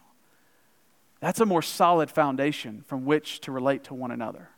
that's 1.20 1.40
a 1.40 1.46
more 1.46 1.62
solid 1.62 2.10
foundation 2.10 2.84
from 2.86 3.04
which 3.04 3.40
to 3.40 3.52
relate 3.52 3.84
to 3.84 3.94
one 3.94 4.10
another. 4.10 4.50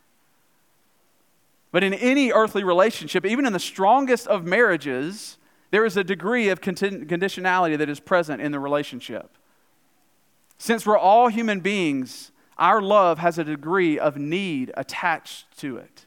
But 1.71 1.83
in 1.83 1.93
any 1.93 2.31
earthly 2.31 2.63
relationship, 2.63 3.25
even 3.25 3.45
in 3.45 3.53
the 3.53 3.59
strongest 3.59 4.27
of 4.27 4.45
marriages, 4.45 5.37
there 5.71 5.85
is 5.85 5.97
a 5.97 6.03
degree 6.03 6.49
of 6.49 6.61
conditionality 6.61 7.77
that 7.77 7.89
is 7.89 7.99
present 7.99 8.41
in 8.41 8.51
the 8.51 8.59
relationship. 8.59 9.31
Since 10.57 10.85
we're 10.85 10.97
all 10.97 11.27
human 11.27 11.59
beings, 11.59 12.31
our 12.57 12.81
love 12.81 13.19
has 13.19 13.37
a 13.37 13.43
degree 13.43 13.99
of 13.99 14.17
need 14.17 14.71
attached 14.75 15.57
to 15.59 15.77
it. 15.77 16.05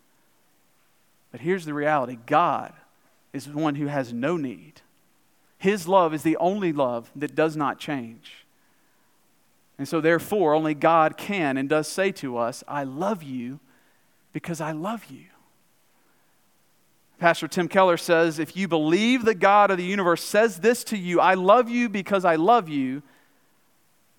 But 1.31 1.41
here's 1.41 1.65
the 1.65 1.75
reality 1.75 2.19
God 2.27 2.73
is 3.33 3.47
the 3.47 3.59
one 3.59 3.77
who 3.77 3.87
has 3.87 4.13
no 4.13 4.37
need. 4.37 4.81
His 5.59 5.87
love 5.87 6.15
is 6.15 6.23
the 6.23 6.39
only 6.39 6.73
love 6.73 7.11
that 7.15 7.35
does 7.35 7.55
not 7.55 7.79
change. 7.79 8.47
And 9.79 9.87
so, 9.87 10.01
therefore, 10.01 10.55
only 10.55 10.75
God 10.75 11.17
can 11.17 11.57
and 11.57 11.69
does 11.69 11.87
say 11.87 12.13
to 12.13 12.37
us, 12.37 12.65
I 12.67 12.85
love 12.85 13.23
you 13.23 13.61
because 14.33 14.61
I 14.61 14.73
love 14.73 15.07
you. 15.07 15.27
Pastor 17.21 17.47
Tim 17.47 17.69
Keller 17.69 17.99
says, 17.99 18.39
If 18.39 18.57
you 18.57 18.67
believe 18.67 19.27
the 19.27 19.35
God 19.35 19.71
of 19.71 19.77
the 19.77 19.85
universe 19.85 20.25
says 20.25 20.61
this 20.61 20.83
to 20.85 20.97
you, 20.97 21.21
I 21.21 21.35
love 21.35 21.69
you 21.69 21.91
because 21.91 22.25
I 22.25 22.37
love 22.37 22.67
you, 22.71 23.03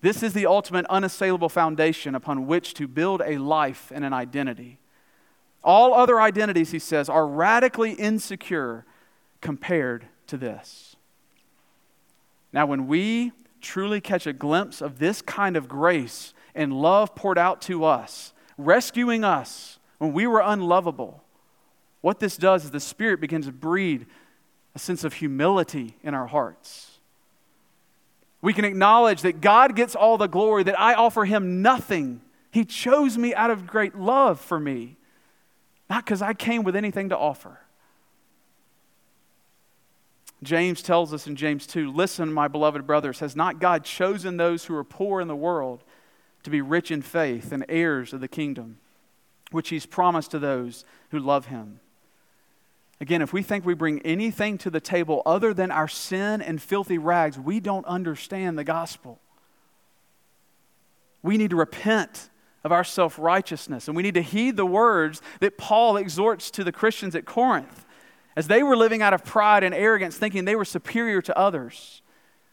this 0.02 0.22
is 0.22 0.32
the 0.32 0.46
ultimate 0.46 0.86
unassailable 0.86 1.48
foundation 1.48 2.14
upon 2.14 2.46
which 2.46 2.74
to 2.74 2.86
build 2.86 3.20
a 3.24 3.38
life 3.38 3.90
and 3.92 4.04
an 4.04 4.12
identity. 4.12 4.78
All 5.64 5.94
other 5.94 6.20
identities, 6.20 6.70
he 6.70 6.78
says, 6.78 7.08
are 7.08 7.26
radically 7.26 7.92
insecure 7.92 8.84
compared 9.40 10.06
to 10.28 10.36
this. 10.36 10.94
Now, 12.52 12.66
when 12.66 12.86
we 12.86 13.32
truly 13.60 14.00
catch 14.00 14.28
a 14.28 14.32
glimpse 14.32 14.80
of 14.80 15.00
this 15.00 15.22
kind 15.22 15.56
of 15.56 15.68
grace 15.68 16.34
and 16.54 16.72
love 16.72 17.16
poured 17.16 17.38
out 17.38 17.60
to 17.62 17.84
us, 17.84 18.32
rescuing 18.56 19.24
us 19.24 19.80
when 19.98 20.12
we 20.12 20.26
were 20.26 20.40
unlovable, 20.40 21.21
what 22.02 22.20
this 22.20 22.36
does 22.36 22.64
is 22.64 22.70
the 22.70 22.80
Spirit 22.80 23.20
begins 23.20 23.46
to 23.46 23.52
breed 23.52 24.06
a 24.74 24.78
sense 24.78 25.04
of 25.04 25.14
humility 25.14 25.96
in 26.02 26.12
our 26.14 26.26
hearts 26.26 26.92
we 28.42 28.52
can 28.52 28.64
acknowledge 28.64 29.22
that 29.22 29.40
God 29.40 29.76
gets 29.76 29.94
all 29.94 30.18
the 30.18 30.26
glory, 30.26 30.64
that 30.64 30.78
I 30.78 30.94
offer 30.94 31.24
him 31.24 31.62
nothing. 31.62 32.20
He 32.50 32.64
chose 32.64 33.16
me 33.16 33.32
out 33.34 33.52
of 33.52 33.68
great 33.68 33.94
love 33.94 34.40
for 34.40 34.58
me, 34.58 34.96
not 35.88 36.04
because 36.04 36.20
I 36.20 36.34
came 36.34 36.64
with 36.64 36.74
anything 36.74 37.08
to 37.10 37.16
offer. 37.16 37.60
James 40.42 40.82
tells 40.82 41.14
us 41.14 41.28
in 41.28 41.36
James 41.36 41.68
2 41.68 41.92
Listen, 41.92 42.32
my 42.32 42.48
beloved 42.48 42.84
brothers, 42.84 43.20
has 43.20 43.36
not 43.36 43.60
God 43.60 43.84
chosen 43.84 44.36
those 44.36 44.64
who 44.64 44.74
are 44.74 44.84
poor 44.84 45.20
in 45.20 45.28
the 45.28 45.36
world 45.36 45.84
to 46.42 46.50
be 46.50 46.60
rich 46.60 46.90
in 46.90 47.00
faith 47.00 47.52
and 47.52 47.64
heirs 47.68 48.12
of 48.12 48.20
the 48.20 48.26
kingdom, 48.26 48.78
which 49.52 49.68
he's 49.68 49.86
promised 49.86 50.32
to 50.32 50.40
those 50.40 50.84
who 51.10 51.20
love 51.20 51.46
him? 51.46 51.78
Again, 53.02 53.20
if 53.20 53.32
we 53.32 53.42
think 53.42 53.66
we 53.66 53.74
bring 53.74 53.98
anything 54.02 54.58
to 54.58 54.70
the 54.70 54.80
table 54.80 55.22
other 55.26 55.52
than 55.52 55.72
our 55.72 55.88
sin 55.88 56.40
and 56.40 56.62
filthy 56.62 56.98
rags, 56.98 57.36
we 57.36 57.58
don't 57.58 57.84
understand 57.84 58.56
the 58.56 58.62
gospel. 58.62 59.18
We 61.20 61.36
need 61.36 61.50
to 61.50 61.56
repent 61.56 62.30
of 62.62 62.70
our 62.70 62.84
self 62.84 63.18
righteousness, 63.18 63.88
and 63.88 63.96
we 63.96 64.04
need 64.04 64.14
to 64.14 64.22
heed 64.22 64.56
the 64.56 64.64
words 64.64 65.20
that 65.40 65.58
Paul 65.58 65.96
exhorts 65.96 66.48
to 66.52 66.62
the 66.62 66.70
Christians 66.70 67.16
at 67.16 67.24
Corinth 67.24 67.84
as 68.36 68.46
they 68.46 68.62
were 68.62 68.76
living 68.76 69.02
out 69.02 69.12
of 69.12 69.24
pride 69.24 69.64
and 69.64 69.74
arrogance, 69.74 70.16
thinking 70.16 70.44
they 70.44 70.54
were 70.54 70.64
superior 70.64 71.20
to 71.22 71.36
others. 71.36 72.02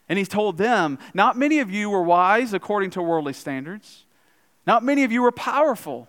And 0.09 0.17
he 0.17 0.25
told 0.25 0.57
them, 0.57 0.97
Not 1.13 1.37
many 1.37 1.59
of 1.59 1.69
you 1.69 1.91
were 1.91 2.01
wise 2.01 2.53
according 2.53 2.89
to 2.91 3.03
worldly 3.03 3.33
standards, 3.33 4.07
not 4.65 4.83
many 4.83 5.03
of 5.03 5.11
you 5.11 5.21
were 5.21 5.31
powerful, 5.31 6.07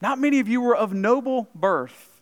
not 0.00 0.18
many 0.18 0.40
of 0.40 0.48
you 0.48 0.62
were 0.62 0.74
of 0.74 0.94
noble 0.94 1.48
birth. 1.54 2.15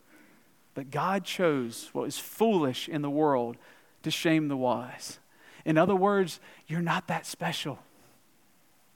But 0.75 0.91
God 0.91 1.25
chose 1.25 1.91
what 1.93 2.09
is 2.09 2.19
foolish 2.19 2.89
in 2.89 3.03
the 3.03 3.11
world 3.11 3.57
to 4.03 4.11
shame 4.11 4.49
the 4.49 4.57
wise. 4.57 5.19
In 5.65 5.79
other 5.79 5.95
words, 5.95 6.41
you're 6.67 6.83
not 6.83 7.09
that 7.09 7.27
special. 7.27 7.79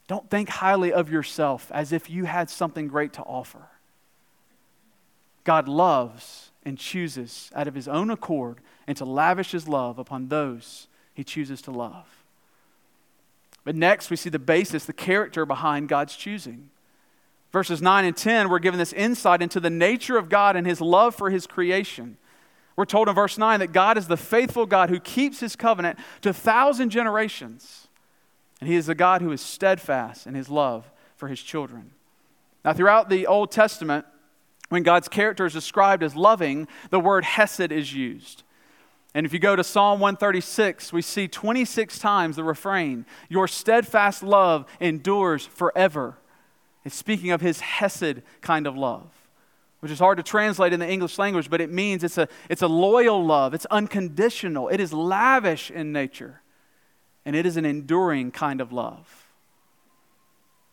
Don't 0.07 0.29
think 0.29 0.49
highly 0.49 0.93
of 0.93 1.11
yourself 1.11 1.71
as 1.73 1.93
if 1.93 2.11
you 2.11 2.25
had 2.25 2.51
something 2.51 2.89
great 2.89 3.13
to 3.15 3.23
offer. 3.23 3.69
God 5.45 5.69
loves 5.69 6.51
and 6.65 6.79
chooses 6.79 7.51
out 7.55 7.69
of 7.69 7.75
his 7.75 7.89
own 7.89 8.11
accord 8.11 8.59
and 8.87 8.97
to 8.97 9.05
lavish 9.05 9.53
his 9.53 9.69
love 9.69 9.99
upon 9.99 10.29
those 10.29 10.89
he 11.15 11.25
chooses 11.25 11.63
to 11.63 11.71
love. 11.71 12.07
But 13.65 13.77
next, 13.77 14.11
we 14.11 14.17
see 14.17 14.31
the 14.31 14.39
basis, 14.39 14.85
the 14.85 14.93
character 14.93 15.45
behind 15.45 15.89
God's 15.89 16.17
choosing. 16.17 16.71
Verses 17.53 17.81
9 17.81 18.05
and 18.05 18.17
10, 18.17 18.49
we're 18.51 18.59
given 18.59 18.79
this 18.79 18.93
insight 18.93 19.41
into 19.41 19.59
the 19.59 19.71
nature 19.71 20.19
of 20.19 20.29
God 20.29 20.55
and 20.55 20.67
his 20.67 20.81
love 20.81 21.15
for 21.15 21.31
his 21.31 21.47
creation. 21.47 22.19
We're 22.77 22.85
told 22.85 23.09
in 23.09 23.15
verse 23.15 23.39
9 23.39 23.61
that 23.61 23.73
God 23.73 23.99
is 23.99 24.07
the 24.07 24.17
faithful 24.17 24.67
God 24.67 24.91
who 24.91 25.01
keeps 25.01 25.41
his 25.41 25.57
covenant 25.57 25.99
to 26.21 26.33
thousand 26.33 26.91
generations. 26.91 27.89
And 28.61 28.69
he 28.69 28.77
is 28.77 28.89
a 28.89 28.95
God 28.95 29.23
who 29.23 29.33
is 29.33 29.41
steadfast 29.41 30.27
in 30.27 30.35
his 30.35 30.49
love 30.49 30.91
for 31.17 31.29
his 31.29 31.43
children. 31.43 31.93
Now, 32.65 32.73
throughout 32.73 33.09
the 33.09 33.27
Old 33.27 33.51
Testament, 33.51 34.05
when 34.69 34.83
God's 34.83 35.09
character 35.09 35.47
is 35.47 35.55
described 35.55 36.03
as 36.03 36.15
loving, 36.15 36.69
the 36.91 37.01
word 37.01 37.25
hesed 37.25 37.73
is 37.73 37.95
used. 37.95 38.43
And 39.15 39.25
if 39.25 39.33
you 39.33 39.39
go 39.39 39.57
to 39.57 39.65
Psalm 39.65 40.01
136, 40.01 40.93
we 40.93 41.03
see 41.03 41.27
26 41.27 41.99
times 41.99 42.37
the 42.37 42.45
refrain 42.45 43.07
Your 43.29 43.49
steadfast 43.49 44.23
love 44.23 44.67
endures 44.81 45.47
forever. 45.47 46.19
It's 46.85 46.95
speaking 46.95 47.31
of 47.31 47.41
his 47.41 47.61
Hesed 47.61 48.23
kind 48.41 48.67
of 48.67 48.77
love, 48.77 49.11
which 49.81 49.93
is 49.93 49.99
hard 49.99 50.17
to 50.19 50.23
translate 50.23 50.73
in 50.73 50.81
the 50.81 50.89
English 50.89 51.19
language, 51.19 51.51
but 51.51 51.61
it 51.61 51.71
means 51.71 52.05
it's 52.05 52.19
a, 52.19 52.29
it's 52.49 52.63
a 52.63 52.69
loyal 52.69 53.25
love, 53.25 53.55
it's 53.55 53.67
unconditional, 53.67 54.69
it 54.69 54.81
is 54.81 54.93
lavish 54.93 55.71
in 55.71 55.93
nature, 55.93 56.43
and 57.25 57.37
it 57.37 57.47
is 57.47 57.57
an 57.57 57.65
enduring 57.65 58.31
kind 58.31 58.61
of 58.61 58.73
love. 58.73 59.27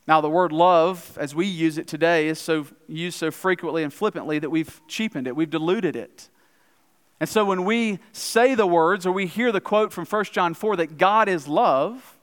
Now, 0.08 0.22
the 0.22 0.30
word 0.30 0.52
love, 0.52 1.18
as 1.20 1.34
we 1.34 1.48
use 1.48 1.78
it 1.80 1.88
today, 1.88 2.28
is 2.28 2.38
so 2.40 2.68
used 2.88 3.18
so 3.18 3.32
frequently 3.32 3.82
and 3.82 3.92
flippantly 3.92 4.38
that 4.38 4.52
we've 4.52 4.80
cheapened 4.88 5.28
it, 5.28 5.36
we've 5.36 5.50
diluted 5.50 5.96
it. 5.96 6.30
And 7.20 7.30
so 7.30 7.46
when 7.46 7.66
we 7.66 8.00
say 8.12 8.56
the 8.56 8.68
words 8.68 9.06
or 9.06 9.12
we 9.12 9.26
hear 9.26 9.52
the 9.52 9.62
quote 9.62 9.94
from 9.94 10.06
1 10.06 10.26
John 10.26 10.54
4 10.54 10.76
that 10.76 10.98
God 10.98 11.28
is 11.28 11.48
love, 11.48 12.15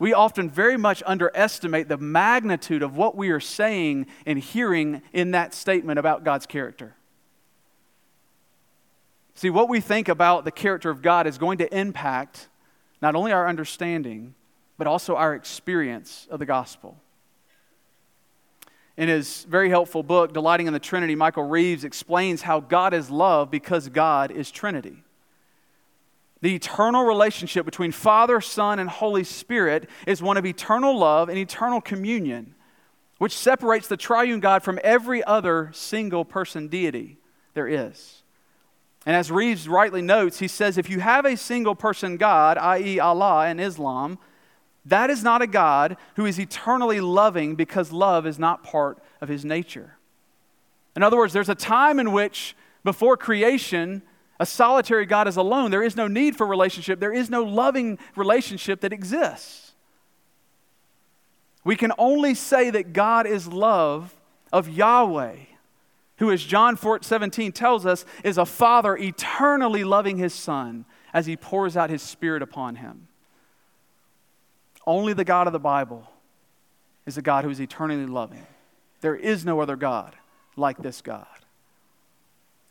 we 0.00 0.14
often 0.14 0.48
very 0.48 0.78
much 0.78 1.02
underestimate 1.04 1.86
the 1.88 1.98
magnitude 1.98 2.82
of 2.82 2.96
what 2.96 3.14
we 3.16 3.28
are 3.28 3.38
saying 3.38 4.06
and 4.24 4.38
hearing 4.38 5.02
in 5.12 5.32
that 5.32 5.52
statement 5.52 5.98
about 5.98 6.24
God's 6.24 6.46
character. 6.46 6.96
See, 9.34 9.50
what 9.50 9.68
we 9.68 9.80
think 9.80 10.08
about 10.08 10.46
the 10.46 10.50
character 10.50 10.88
of 10.88 11.02
God 11.02 11.26
is 11.26 11.36
going 11.36 11.58
to 11.58 11.78
impact 11.78 12.48
not 13.02 13.14
only 13.14 13.30
our 13.30 13.46
understanding, 13.46 14.34
but 14.78 14.86
also 14.86 15.16
our 15.16 15.34
experience 15.34 16.26
of 16.30 16.38
the 16.38 16.46
gospel. 16.46 16.96
In 18.96 19.08
his 19.08 19.44
very 19.44 19.68
helpful 19.68 20.02
book, 20.02 20.32
Delighting 20.32 20.66
in 20.66 20.72
the 20.72 20.78
Trinity, 20.78 21.14
Michael 21.14 21.44
Reeves 21.44 21.84
explains 21.84 22.40
how 22.42 22.60
God 22.60 22.94
is 22.94 23.10
love 23.10 23.50
because 23.50 23.90
God 23.90 24.30
is 24.30 24.50
Trinity. 24.50 25.04
The 26.42 26.54
eternal 26.54 27.04
relationship 27.04 27.66
between 27.66 27.92
Father, 27.92 28.40
Son, 28.40 28.78
and 28.78 28.88
Holy 28.88 29.24
Spirit 29.24 29.88
is 30.06 30.22
one 30.22 30.36
of 30.36 30.46
eternal 30.46 30.98
love 30.98 31.28
and 31.28 31.38
eternal 31.38 31.80
communion, 31.80 32.54
which 33.18 33.36
separates 33.36 33.88
the 33.88 33.98
triune 33.98 34.40
God 34.40 34.62
from 34.62 34.78
every 34.82 35.22
other 35.24 35.70
single 35.74 36.24
person 36.24 36.68
deity 36.68 37.18
there 37.52 37.68
is. 37.68 38.22
And 39.04 39.16
as 39.16 39.30
Reeves 39.30 39.68
rightly 39.68 40.02
notes, 40.02 40.38
he 40.38 40.48
says 40.48 40.78
if 40.78 40.88
you 40.88 41.00
have 41.00 41.24
a 41.24 41.36
single 41.36 41.74
person 41.74 42.16
God, 42.16 42.56
i.e., 42.58 42.98
Allah 43.00 43.48
in 43.48 43.60
Islam, 43.60 44.18
that 44.86 45.10
is 45.10 45.22
not 45.22 45.42
a 45.42 45.46
God 45.46 45.96
who 46.16 46.24
is 46.24 46.40
eternally 46.40 47.00
loving 47.00 47.54
because 47.54 47.92
love 47.92 48.26
is 48.26 48.38
not 48.38 48.62
part 48.62 48.98
of 49.20 49.28
his 49.28 49.44
nature. 49.44 49.96
In 50.96 51.02
other 51.02 51.16
words, 51.16 51.32
there's 51.32 51.48
a 51.48 51.54
time 51.54 52.00
in 52.00 52.12
which, 52.12 52.56
before 52.82 53.16
creation, 53.16 54.02
a 54.40 54.46
solitary 54.46 55.04
God 55.04 55.28
is 55.28 55.36
alone. 55.36 55.70
There 55.70 55.82
is 55.82 55.94
no 55.94 56.08
need 56.08 56.34
for 56.34 56.46
relationship, 56.46 56.98
there 56.98 57.12
is 57.12 57.28
no 57.30 57.44
loving 57.44 57.98
relationship 58.16 58.80
that 58.80 58.92
exists. 58.92 59.72
We 61.62 61.76
can 61.76 61.92
only 61.98 62.34
say 62.34 62.70
that 62.70 62.94
God 62.94 63.26
is 63.26 63.46
love 63.46 64.16
of 64.50 64.66
Yahweh, 64.66 65.36
who, 66.16 66.32
as 66.32 66.42
John 66.42 66.74
4, 66.74 67.02
17 67.02 67.52
tells 67.52 67.84
us, 67.84 68.06
is 68.24 68.38
a 68.38 68.46
father 68.46 68.96
eternally 68.96 69.84
loving 69.84 70.16
his 70.16 70.32
son 70.32 70.86
as 71.12 71.26
he 71.26 71.36
pours 71.36 71.76
out 71.76 71.90
his 71.90 72.00
spirit 72.00 72.40
upon 72.40 72.76
him. 72.76 73.08
Only 74.86 75.12
the 75.12 75.24
God 75.24 75.48
of 75.48 75.52
the 75.52 75.58
Bible 75.58 76.10
is 77.04 77.18
a 77.18 77.22
God 77.22 77.44
who 77.44 77.50
is 77.50 77.60
eternally 77.60 78.06
loving. 78.06 78.46
There 79.02 79.16
is 79.16 79.44
no 79.44 79.60
other 79.60 79.76
God 79.76 80.16
like 80.56 80.78
this 80.78 81.02
God. 81.02 81.26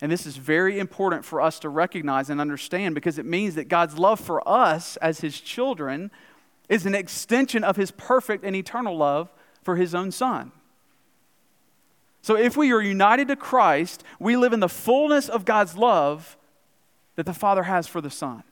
And 0.01 0.11
this 0.11 0.25
is 0.25 0.37
very 0.37 0.79
important 0.79 1.25
for 1.25 1.41
us 1.41 1.59
to 1.59 1.69
recognize 1.69 2.29
and 2.29 2.39
understand 2.39 2.95
because 2.95 3.19
it 3.19 3.25
means 3.25 3.55
that 3.55 3.67
God's 3.67 3.99
love 3.99 4.19
for 4.19 4.47
us 4.47 4.95
as 4.97 5.19
His 5.19 5.39
children 5.39 6.09
is 6.69 6.85
an 6.85 6.95
extension 6.95 7.63
of 7.63 7.75
His 7.75 7.91
perfect 7.91 8.45
and 8.45 8.55
eternal 8.55 8.95
love 8.95 9.33
for 9.61 9.75
His 9.75 9.93
own 9.93 10.11
Son. 10.11 10.51
So 12.21 12.35
if 12.35 12.55
we 12.55 12.71
are 12.71 12.81
united 12.81 13.27
to 13.29 13.35
Christ, 13.35 14.03
we 14.19 14.37
live 14.37 14.53
in 14.53 14.59
the 14.59 14.69
fullness 14.69 15.29
of 15.29 15.45
God's 15.45 15.75
love 15.75 16.37
that 17.15 17.25
the 17.25 17.33
Father 17.33 17.63
has 17.63 17.87
for 17.87 18.01
the 18.01 18.09
Son. 18.09 18.43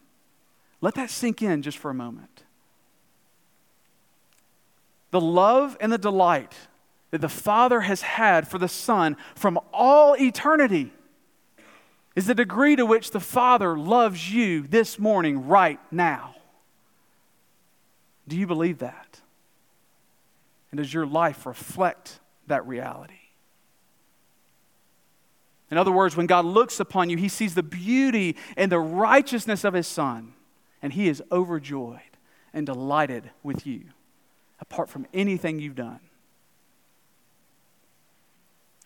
Let 0.82 0.96
that 0.96 1.10
sink 1.10 1.42
in 1.42 1.62
just 1.62 1.78
for 1.78 1.90
a 1.90 1.94
moment 1.94 2.44
the 5.10 5.22
love 5.22 5.78
and 5.80 5.92
the 5.92 5.98
delight 5.98 6.54
that 7.12 7.22
the 7.22 7.30
Father 7.30 7.82
has 7.82 8.02
had 8.02 8.46
for 8.48 8.58
the 8.58 8.68
Son 8.68 9.16
from 9.36 9.58
all 9.72 10.16
eternity 10.18 10.92
is 12.18 12.26
the 12.26 12.34
degree 12.34 12.76
to 12.76 12.84
which 12.84 13.12
the 13.12 13.20
Father 13.20 13.78
loves 13.78 14.34
you 14.34 14.64
this 14.64 14.98
morning, 14.98 15.48
right 15.48 15.80
now. 15.92 16.34
Do 18.28 18.36
you 18.36 18.48
believe 18.48 18.80
that? 18.80 19.22
And 20.72 20.80
does 20.80 20.92
your 20.92 21.06
life 21.06 21.46
reflect 21.46 22.20
that 22.48 22.66
reality? 22.66 23.20
In 25.70 25.78
other 25.78 25.92
words, 25.92 26.18
when 26.18 26.26
God 26.26 26.44
looks 26.44 26.80
upon 26.80 27.12
you, 27.12 27.18
he 27.18 27.30
sees 27.30 27.54
the 27.54 27.62
beauty 27.62 28.36
and 28.56 28.72
the 28.72 28.80
righteousness 28.80 29.64
of 29.64 29.76
his 29.76 29.86
Son, 29.86 30.34
and 30.82 30.94
he 30.94 31.08
is 31.08 31.22
overjoyed 31.32 32.00
and 32.52 32.66
delighted 32.66 33.30
with 33.44 33.68
you 33.68 33.84
apart 34.60 34.90
from 34.90 35.06
anything 35.14 35.60
you've 35.60 35.76
done. 35.76 36.00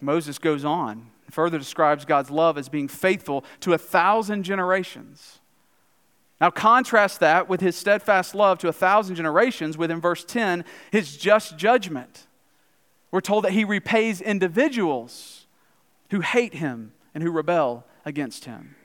Moses 0.01 0.37
goes 0.37 0.65
on 0.65 1.11
further 1.33 1.57
describes 1.57 2.05
God's 2.05 2.29
love 2.29 2.57
as 2.57 2.69
being 2.69 2.87
faithful 2.87 3.43
to 3.61 3.73
a 3.73 3.77
thousand 3.77 4.43
generations. 4.43 5.39
Now, 6.39 6.49
contrast 6.49 7.19
that 7.19 7.47
with 7.47 7.61
his 7.61 7.75
steadfast 7.75 8.33
love 8.33 8.57
to 8.59 8.67
a 8.67 8.73
thousand 8.73 9.15
generations 9.15 9.77
with, 9.77 9.91
in 9.91 10.01
verse 10.01 10.25
10, 10.25 10.65
his 10.91 11.15
just 11.15 11.55
judgment. 11.55 12.25
We're 13.11 13.21
told 13.21 13.43
that 13.43 13.51
he 13.51 13.63
repays 13.63 14.21
individuals 14.21 15.45
who 16.09 16.21
hate 16.21 16.55
him 16.55 16.93
and 17.13 17.23
who 17.23 17.29
rebel 17.29 17.85
against 18.05 18.45
him. 18.45 18.75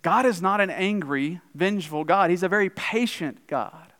God 0.00 0.26
is 0.26 0.40
not 0.40 0.60
an 0.60 0.70
angry, 0.70 1.40
vengeful 1.54 2.04
God, 2.04 2.30
he's 2.30 2.42
a 2.42 2.48
very 2.48 2.70
patient 2.70 3.46
God. 3.46 3.92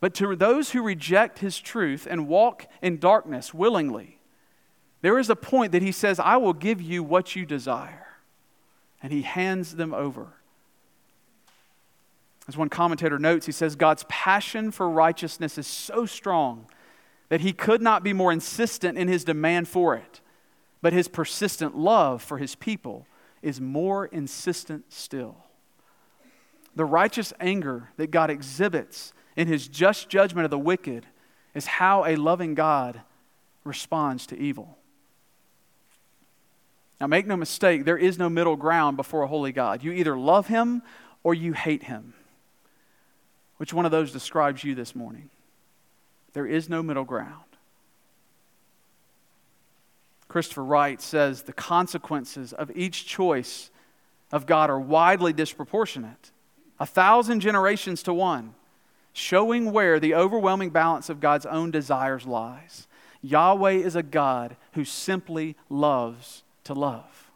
But 0.00 0.14
to 0.14 0.36
those 0.36 0.70
who 0.70 0.82
reject 0.82 1.40
his 1.40 1.58
truth 1.58 2.06
and 2.08 2.28
walk 2.28 2.66
in 2.80 2.98
darkness 2.98 3.52
willingly, 3.52 4.17
there 5.00 5.18
is 5.18 5.30
a 5.30 5.36
point 5.36 5.72
that 5.72 5.82
he 5.82 5.92
says, 5.92 6.18
I 6.18 6.36
will 6.36 6.52
give 6.52 6.80
you 6.80 7.02
what 7.02 7.36
you 7.36 7.46
desire. 7.46 8.06
And 9.02 9.12
he 9.12 9.22
hands 9.22 9.76
them 9.76 9.94
over. 9.94 10.28
As 12.48 12.56
one 12.56 12.68
commentator 12.68 13.18
notes, 13.18 13.46
he 13.46 13.52
says, 13.52 13.76
God's 13.76 14.04
passion 14.08 14.70
for 14.70 14.88
righteousness 14.88 15.58
is 15.58 15.66
so 15.66 16.06
strong 16.06 16.66
that 17.28 17.42
he 17.42 17.52
could 17.52 17.82
not 17.82 18.02
be 18.02 18.12
more 18.12 18.32
insistent 18.32 18.96
in 18.96 19.06
his 19.06 19.22
demand 19.22 19.68
for 19.68 19.94
it. 19.94 20.20
But 20.80 20.92
his 20.92 21.08
persistent 21.08 21.76
love 21.76 22.22
for 22.22 22.38
his 22.38 22.54
people 22.54 23.06
is 23.42 23.60
more 23.60 24.06
insistent 24.06 24.92
still. 24.92 25.36
The 26.74 26.84
righteous 26.84 27.32
anger 27.38 27.90
that 27.96 28.10
God 28.10 28.30
exhibits 28.30 29.12
in 29.36 29.46
his 29.46 29.68
just 29.68 30.08
judgment 30.08 30.44
of 30.44 30.50
the 30.50 30.58
wicked 30.58 31.06
is 31.54 31.66
how 31.66 32.04
a 32.04 32.16
loving 32.16 32.54
God 32.54 33.02
responds 33.64 34.26
to 34.28 34.38
evil. 34.38 34.77
Now, 37.00 37.06
make 37.06 37.26
no 37.26 37.36
mistake, 37.36 37.84
there 37.84 37.98
is 37.98 38.18
no 38.18 38.28
middle 38.28 38.56
ground 38.56 38.96
before 38.96 39.22
a 39.22 39.28
holy 39.28 39.52
God. 39.52 39.84
You 39.84 39.92
either 39.92 40.18
love 40.18 40.48
him 40.48 40.82
or 41.22 41.32
you 41.32 41.52
hate 41.52 41.84
him. 41.84 42.14
Which 43.58 43.72
one 43.72 43.84
of 43.84 43.90
those 43.90 44.12
describes 44.12 44.64
you 44.64 44.74
this 44.74 44.94
morning? 44.94 45.30
There 46.32 46.46
is 46.46 46.68
no 46.68 46.82
middle 46.82 47.04
ground. 47.04 47.44
Christopher 50.28 50.64
Wright 50.64 51.00
says 51.00 51.42
the 51.42 51.52
consequences 51.52 52.52
of 52.52 52.70
each 52.76 53.06
choice 53.06 53.70
of 54.30 54.46
God 54.46 54.68
are 54.68 54.78
widely 54.78 55.32
disproportionate. 55.32 56.30
A 56.78 56.86
thousand 56.86 57.40
generations 57.40 58.02
to 58.04 58.12
one 58.12 58.54
showing 59.12 59.72
where 59.72 59.98
the 59.98 60.14
overwhelming 60.14 60.70
balance 60.70 61.08
of 61.08 61.18
God's 61.20 61.46
own 61.46 61.70
desires 61.70 62.26
lies. 62.26 62.86
Yahweh 63.20 63.72
is 63.72 63.96
a 63.96 64.02
God 64.02 64.56
who 64.74 64.84
simply 64.84 65.56
loves 65.68 66.44
to 66.68 66.74
love. 66.74 67.30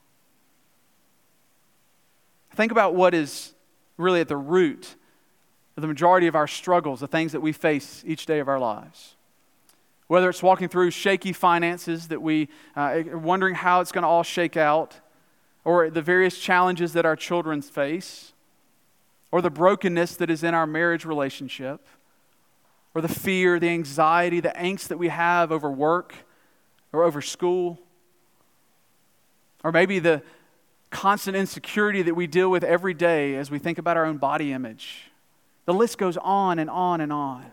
Think 2.54 2.70
about 2.70 2.94
what 2.94 3.14
is 3.14 3.54
really 3.96 4.20
at 4.20 4.28
the 4.28 4.36
root 4.36 4.96
of 5.76 5.80
the 5.80 5.88
majority 5.88 6.26
of 6.26 6.36
our 6.36 6.46
struggles, 6.46 7.00
the 7.00 7.06
things 7.06 7.32
that 7.32 7.40
we 7.40 7.52
face 7.52 8.04
each 8.06 8.26
day 8.26 8.38
of 8.38 8.48
our 8.48 8.58
lives. 8.58 9.16
Whether 10.06 10.28
it's 10.28 10.42
walking 10.42 10.68
through 10.68 10.90
shaky 10.90 11.32
finances 11.32 12.08
that 12.08 12.20
we 12.20 12.48
uh, 12.76 13.02
are 13.10 13.18
wondering 13.18 13.54
how 13.54 13.80
it's 13.80 13.90
going 13.90 14.02
to 14.02 14.08
all 14.08 14.22
shake 14.22 14.58
out, 14.58 15.00
or 15.64 15.88
the 15.88 16.02
various 16.02 16.38
challenges 16.38 16.92
that 16.92 17.06
our 17.06 17.16
children 17.16 17.62
face, 17.62 18.34
or 19.30 19.40
the 19.40 19.50
brokenness 19.50 20.16
that 20.16 20.28
is 20.28 20.44
in 20.44 20.52
our 20.52 20.66
marriage 20.66 21.06
relationship, 21.06 21.86
or 22.94 23.00
the 23.00 23.08
fear, 23.08 23.58
the 23.58 23.70
anxiety, 23.70 24.40
the 24.40 24.50
angst 24.50 24.88
that 24.88 24.98
we 24.98 25.08
have 25.08 25.50
over 25.50 25.70
work 25.70 26.14
or 26.92 27.02
over 27.02 27.22
school, 27.22 27.78
or 29.62 29.72
maybe 29.72 29.98
the 29.98 30.22
constant 30.90 31.37
insecurity 31.37 32.03
that 32.03 32.14
we 32.14 32.27
deal 32.27 32.51
with 32.51 32.64
every 32.64 32.94
day 32.94 33.37
as 33.37 33.51
we 33.51 33.59
think 33.59 33.79
about 33.79 33.96
our 33.96 34.05
own 34.05 34.18
body 34.18 34.53
image. 34.53 35.11
The 35.64 35.75
list 35.75 35.98
goes 35.98 36.16
on 36.18 36.59
and 36.59 36.68
on 36.68 37.01
and 37.01 37.12
on. 37.12 37.51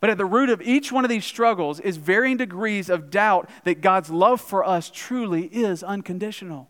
But 0.00 0.10
at 0.10 0.18
the 0.18 0.24
root 0.26 0.48
of 0.48 0.62
each 0.62 0.92
one 0.92 1.04
of 1.04 1.08
these 1.08 1.24
struggles 1.24 1.80
is 1.80 1.96
varying 1.96 2.36
degrees 2.36 2.88
of 2.88 3.10
doubt 3.10 3.48
that 3.64 3.80
God's 3.80 4.10
love 4.10 4.40
for 4.40 4.64
us 4.64 4.90
truly 4.92 5.46
is 5.46 5.82
unconditional 5.82 6.68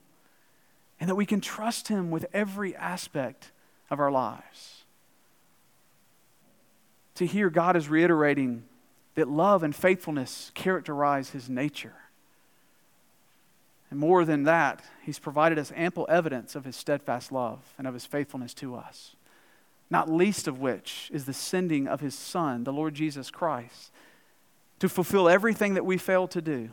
and 1.00 1.08
that 1.08 1.14
we 1.14 1.26
can 1.26 1.40
trust 1.40 1.88
Him 1.88 2.10
with 2.10 2.26
every 2.32 2.74
aspect 2.74 3.52
of 3.90 4.00
our 4.00 4.10
lives. 4.10 4.84
To 7.16 7.26
hear 7.26 7.50
God 7.50 7.76
is 7.76 7.88
reiterating 7.88 8.64
that 9.18 9.28
love 9.28 9.64
and 9.64 9.74
faithfulness 9.74 10.52
characterize 10.54 11.30
his 11.30 11.50
nature. 11.50 11.96
And 13.90 13.98
more 13.98 14.24
than 14.24 14.44
that, 14.44 14.82
he's 15.02 15.18
provided 15.18 15.58
us 15.58 15.72
ample 15.74 16.06
evidence 16.08 16.54
of 16.54 16.64
his 16.64 16.76
steadfast 16.76 17.32
love 17.32 17.74
and 17.78 17.86
of 17.86 17.94
his 17.94 18.04
faithfulness 18.04 18.52
to 18.54 18.74
us, 18.74 19.16
not 19.88 20.10
least 20.10 20.46
of 20.46 20.60
which 20.60 21.10
is 21.12 21.24
the 21.24 21.32
sending 21.32 21.88
of 21.88 22.00
his 22.00 22.14
Son, 22.14 22.64
the 22.64 22.72
Lord 22.72 22.94
Jesus 22.94 23.30
Christ, 23.30 23.90
to 24.78 24.88
fulfill 24.88 25.28
everything 25.28 25.74
that 25.74 25.86
we 25.86 25.96
failed 25.96 26.30
to 26.32 26.42
do, 26.42 26.70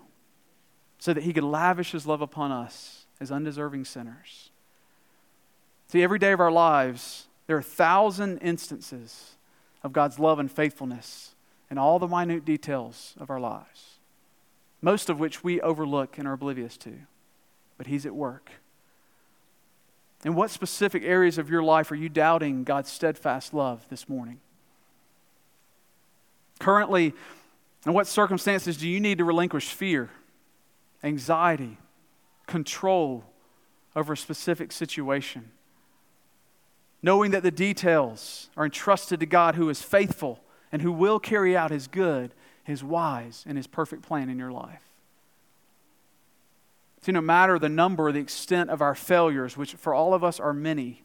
so 1.00 1.14
that 1.14 1.24
he 1.24 1.34
could 1.34 1.44
lavish 1.44 1.92
his 1.92 2.06
love 2.06 2.22
upon 2.22 2.52
us 2.52 3.06
as 3.20 3.32
undeserving 3.32 3.86
sinners. 3.86 4.50
See, 5.88 6.04
every 6.04 6.20
day 6.20 6.34
of 6.34 6.40
our 6.40 6.52
lives, 6.52 7.28
there 7.48 7.56
are 7.56 7.60
a 7.60 7.64
thousand 7.64 8.40
instances 8.40 9.36
of 9.84 9.94
God's 9.94 10.20
love 10.20 10.40
and 10.40 10.52
faithfulness 10.52 11.36
in 11.72 11.78
all 11.78 12.00
the 12.00 12.08
minute 12.08 12.44
details 12.44 13.14
of 13.18 13.30
our 13.30 13.40
lives 13.40 13.95
most 14.86 15.10
of 15.10 15.20
which 15.20 15.44
we 15.44 15.60
overlook 15.62 16.20
and 16.20 16.28
are 16.28 16.34
oblivious 16.34 16.78
to. 16.78 16.94
But 17.76 17.88
He's 17.88 18.06
at 18.06 18.14
work. 18.14 18.52
In 20.24 20.36
what 20.36 20.52
specific 20.52 21.02
areas 21.04 21.40
of 21.40 21.50
your 21.50 21.64
life 21.64 21.90
are 21.90 21.96
you 21.96 22.08
doubting 22.08 22.64
God's 22.64 22.92
steadfast 22.92 23.52
love 23.52 23.84
this 23.90 24.08
morning? 24.08 24.40
Currently, 26.60 27.14
in 27.88 27.94
what 27.94 28.06
circumstances 28.06 28.78
do 28.78 28.88
you 28.88 29.00
need 29.00 29.18
to 29.18 29.24
relinquish 29.24 29.70
fear, 29.70 30.12
anxiety, 31.04 31.80
control 32.46 33.24
over 33.96 34.14
a 34.14 34.18
specific 34.18 34.72
situation? 34.72 35.50
Knowing 37.02 37.32
that 37.32 37.42
the 37.42 37.50
details 37.50 38.52
are 38.56 38.66
entrusted 38.66 39.20
to 39.20 39.26
God 39.26 39.56
who 39.56 39.68
is 39.68 39.82
faithful 39.82 40.42
and 40.72 40.84
who 40.84 40.92
will 40.92 41.20
carry 41.20 41.58
out 41.58 41.72
His 41.72 41.88
good 41.88 42.36
his 42.66 42.84
wise 42.84 43.46
and 43.48 43.58
His 43.58 43.68
perfect 43.68 44.02
plan 44.02 44.30
in 44.30 44.38
your 44.40 44.52
life. 44.52 44.82
See, 47.02 47.12
no 47.12 47.22
matter 47.22 47.60
the 47.60 47.70
number 47.70 48.08
or 48.08 48.12
the 48.12 48.20
extent 48.20 48.72
of 48.72 48.82
our 48.82 48.96
failures, 48.96 49.56
which 49.56 49.74
for 49.76 49.94
all 49.94 50.16
of 50.16 50.24
us 50.24 50.40
are 50.40 50.54
many, 50.54 51.04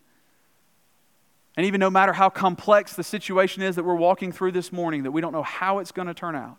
and 1.57 1.67
even 1.67 1.79
no 1.79 1.91
matter 1.91 2.15
how 2.15 2.31
complex 2.31 2.95
the 2.95 3.05
situation 3.05 3.63
is 3.63 3.77
that 3.77 3.85
we're 3.85 3.95
walking 3.95 4.33
through 4.33 4.53
this 4.53 4.73
morning, 4.73 5.03
that 5.03 5.11
we 5.11 5.21
don't 5.21 5.33
know 5.33 5.43
how 5.43 5.79
it's 5.79 5.93
going 5.93 6.09
to 6.09 6.15
turn 6.15 6.35
out, 6.35 6.57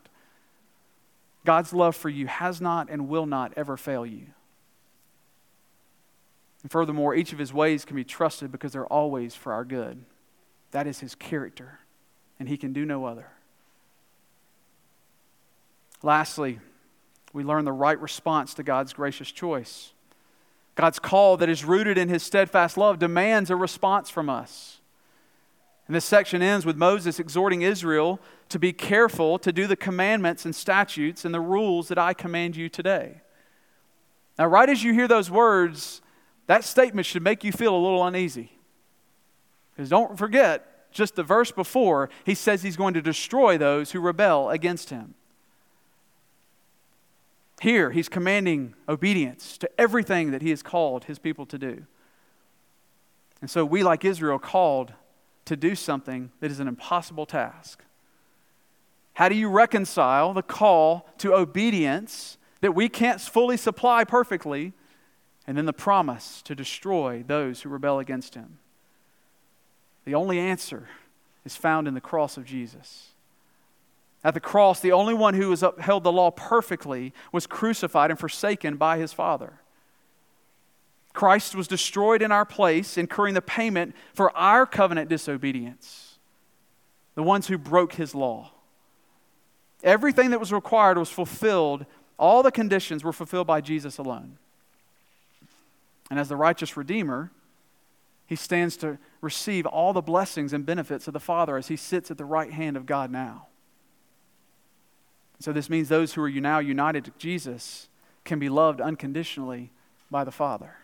God's 1.44 1.74
love 1.74 1.96
for 1.96 2.10
you 2.10 2.28
has 2.28 2.62
not 2.62 2.88
and 2.88 3.10
will 3.10 3.26
not 3.26 3.52
ever 3.58 3.78
fail 3.78 4.06
you. 4.06 4.28
And 6.62 6.72
furthermore, 6.72 7.16
each 7.16 7.34
of 7.34 7.40
his 7.40 7.52
ways 7.52 7.86
can 7.86 7.96
be 7.96 8.04
trusted 8.04 8.52
because 8.52 8.74
they're 8.74 8.86
always 8.86 9.34
for 9.34 9.52
our 9.52 9.66
good. 9.66 10.06
That 10.70 10.86
is 10.86 11.00
his 11.00 11.16
character, 11.16 11.80
and 12.40 12.48
he 12.48 12.58
can 12.58 12.72
do 12.72 12.86
no 12.86 13.06
other. 13.06 13.30
Lastly, 16.04 16.60
we 17.34 17.44
learn 17.44 17.66
the 17.66 17.72
right 17.72 18.00
response 18.00 18.54
to 18.56 18.64
God's 18.64 18.94
gracious 18.94 19.32
choice. 19.32 19.94
God's 20.76 21.00
call 21.00 21.38
that 21.38 21.50
is 21.50 21.66
rooted 21.66 21.98
in 21.98 22.10
his 22.10 22.24
steadfast 22.24 22.78
love 22.78 23.00
demands 23.00 23.50
a 23.50 23.56
response 23.56 24.10
from 24.10 24.30
us. 24.30 24.80
And 25.88 25.96
this 25.96 26.06
section 26.06 26.42
ends 26.42 26.66
with 26.66 26.78
Moses 26.78 27.20
exhorting 27.20 27.62
Israel 27.62 28.20
to 28.50 28.58
be 28.58 28.72
careful 28.72 29.38
to 29.40 29.52
do 29.52 29.68
the 29.68 29.76
commandments 29.76 30.46
and 30.46 30.56
statutes 30.56 31.26
and 31.26 31.34
the 31.34 31.42
rules 31.42 31.90
that 31.90 31.98
I 31.98 32.14
command 32.14 32.56
you 32.56 32.70
today. 32.70 33.22
Now, 34.40 34.48
right 34.48 34.70
as 34.70 34.84
you 34.84 34.94
hear 34.94 35.08
those 35.08 35.30
words, 35.30 36.02
that 36.48 36.64
statement 36.64 37.06
should 37.06 37.24
make 37.24 37.44
you 37.44 37.52
feel 37.52 37.76
a 37.76 37.78
little 37.78 38.06
uneasy. 38.06 38.54
Because 39.76 39.90
don't 39.90 40.18
forget, 40.18 40.92
just 40.92 41.16
the 41.16 41.24
verse 41.24 41.52
before, 41.52 42.10
he 42.26 42.36
says 42.36 42.62
he's 42.62 42.78
going 42.78 42.94
to 42.94 43.02
destroy 43.02 43.58
those 43.58 43.92
who 43.92 44.00
rebel 44.00 44.50
against 44.50 44.90
him. 44.90 45.16
Here, 47.62 47.92
he's 47.92 48.10
commanding 48.10 48.74
obedience 48.90 49.56
to 49.60 49.70
everything 49.80 50.32
that 50.32 50.42
he 50.42 50.50
has 50.50 50.64
called 50.64 51.04
his 51.04 51.20
people 51.20 51.46
to 51.46 51.60
do. 51.60 51.86
And 53.40 53.52
so 53.52 53.64
we, 53.64 53.84
like 53.84 54.04
Israel, 54.04 54.40
called 54.40 54.94
to 55.46 55.56
do 55.56 55.76
something 55.76 56.32
that 56.40 56.50
is 56.50 56.60
an 56.60 56.68
impossible 56.68 57.28
task. 57.28 57.84
How 59.14 59.30
do 59.30 59.36
you 59.36 59.48
reconcile 59.48 60.34
the 60.34 60.42
call 60.42 61.08
to 61.20 61.36
obedience 61.36 62.40
that 62.62 62.74
we 62.74 62.90
can't 62.90 63.22
fully 63.22 63.58
supply 63.58 64.06
perfectly, 64.06 64.74
and 65.46 65.56
then 65.56 65.66
the 65.68 65.72
promise 65.72 66.42
to 66.42 66.56
destroy 66.56 67.24
those 67.28 67.62
who 67.62 67.70
rebel 67.70 68.00
against 68.00 68.34
him? 68.34 68.58
The 70.06 70.16
only 70.16 70.40
answer 70.40 70.90
is 71.46 71.56
found 71.56 71.88
in 71.88 71.94
the 71.94 72.02
cross 72.02 72.38
of 72.38 72.46
Jesus. 72.46 73.10
At 74.24 74.34
the 74.36 74.40
cross, 74.40 74.80
the 74.80 74.92
only 74.92 75.14
one 75.14 75.34
who 75.34 75.50
has 75.50 75.64
upheld 75.64 76.04
the 76.04 76.12
law 76.12 76.30
perfectly 76.30 77.14
was 77.32 77.48
crucified 77.48 78.12
and 78.12 78.20
forsaken 78.20 78.78
by 78.78 78.98
his 78.98 79.14
Father. 79.14 79.62
Christ 81.14 81.56
was 81.56 81.68
destroyed 81.68 82.22
in 82.22 82.32
our 82.32 82.46
place, 82.46 82.98
incurring 82.98 83.34
the 83.34 83.42
payment 83.42 83.96
for 84.14 84.36
our 84.38 84.66
covenant 84.66 85.10
disobedience, 85.10 86.20
the 87.16 87.24
ones 87.24 87.48
who 87.48 87.58
broke 87.58 87.94
his 87.94 88.16
law. 88.16 88.52
Everything 89.84 90.30
that 90.30 90.40
was 90.40 90.54
required 90.54 90.98
was 90.98 91.10
fulfilled, 91.10 91.86
all 92.18 92.44
the 92.44 92.52
conditions 92.52 93.04
were 93.04 93.12
fulfilled 93.12 93.48
by 93.48 93.60
Jesus 93.60 93.98
alone. 93.98 94.38
And 96.10 96.20
as 96.20 96.30
the 96.30 96.36
righteous 96.36 96.78
Redeemer, 96.78 97.32
he 98.28 98.36
stands 98.36 98.78
to 98.78 99.00
receive 99.20 99.66
all 99.66 99.92
the 99.92 100.02
blessings 100.02 100.54
and 100.54 100.66
benefits 100.66 101.08
of 101.08 101.14
the 101.14 101.20
Father 101.20 101.58
as 101.58 101.68
he 101.68 101.76
sits 101.76 102.12
at 102.12 102.18
the 102.18 102.26
right 102.26 102.52
hand 102.52 102.78
of 102.78 102.86
God 102.86 103.12
now. 103.12 103.48
So 105.42 105.52
this 105.52 105.70
means 105.70 105.90
those 105.90 106.14
who 106.14 106.24
are 106.24 106.30
now 106.30 106.60
united 106.60 107.06
to 107.06 107.12
Jesus 107.18 107.90
can 108.24 108.40
be 108.40 108.50
loved 108.50 108.80
unconditionally 108.80 109.72
by 110.10 110.24
the 110.24 110.32
Father. 110.32 110.76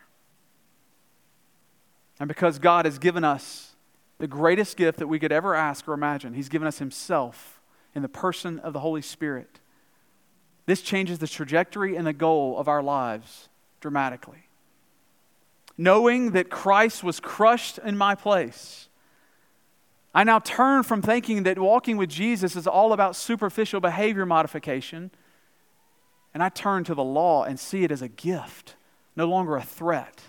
And 2.18 2.26
because 2.26 2.58
God 2.58 2.84
has 2.84 2.98
given 2.98 3.22
us 3.22 3.76
the 4.18 4.26
greatest 4.26 4.76
gift 4.76 4.98
that 4.98 5.06
we 5.06 5.20
could 5.20 5.30
ever 5.30 5.54
ask 5.54 5.86
or 5.86 5.92
imagine, 5.92 6.34
He's 6.34 6.48
given 6.48 6.66
us 6.66 6.78
Himself 6.78 7.60
in 7.94 8.02
the 8.02 8.08
person 8.08 8.58
of 8.58 8.72
the 8.72 8.80
Holy 8.80 9.02
Spirit. 9.02 9.60
This 10.66 10.82
changes 10.82 11.20
the 11.20 11.28
trajectory 11.28 11.96
and 11.96 12.06
the 12.06 12.12
goal 12.12 12.58
of 12.58 12.68
our 12.68 12.82
lives 12.82 13.48
dramatically. 13.80 14.48
Knowing 15.76 16.32
that 16.32 16.50
Christ 16.50 17.04
was 17.04 17.20
crushed 17.20 17.78
in 17.78 17.96
my 17.96 18.16
place 18.16 18.87
I 20.14 20.24
now 20.24 20.38
turn 20.38 20.82
from 20.82 21.02
thinking 21.02 21.42
that 21.42 21.58
walking 21.58 21.96
with 21.96 22.08
Jesus 22.08 22.56
is 22.56 22.66
all 22.66 22.92
about 22.92 23.14
superficial 23.14 23.80
behavior 23.80 24.26
modification, 24.26 25.10
and 26.32 26.42
I 26.42 26.48
turn 26.48 26.84
to 26.84 26.94
the 26.94 27.04
law 27.04 27.44
and 27.44 27.58
see 27.58 27.84
it 27.84 27.92
as 27.92 28.02
a 28.02 28.08
gift, 28.08 28.76
no 29.16 29.26
longer 29.26 29.56
a 29.56 29.62
threat, 29.62 30.22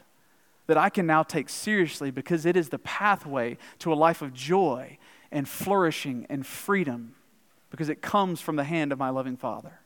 that 0.67 0.77
I 0.77 0.89
can 0.89 1.05
now 1.05 1.23
take 1.23 1.49
seriously 1.49 2.11
because 2.11 2.45
it 2.45 2.55
is 2.55 2.69
the 2.69 2.79
pathway 2.79 3.57
to 3.79 3.91
a 3.91 3.95
life 3.95 4.21
of 4.21 4.33
joy 4.33 4.97
and 5.31 5.47
flourishing 5.47 6.25
and 6.29 6.45
freedom 6.45 7.15
because 7.71 7.89
it 7.89 8.01
comes 8.01 8.41
from 8.41 8.55
the 8.55 8.63
hand 8.63 8.91
of 8.91 8.99
my 8.99 9.09
loving 9.09 9.37
Father. 9.37 9.79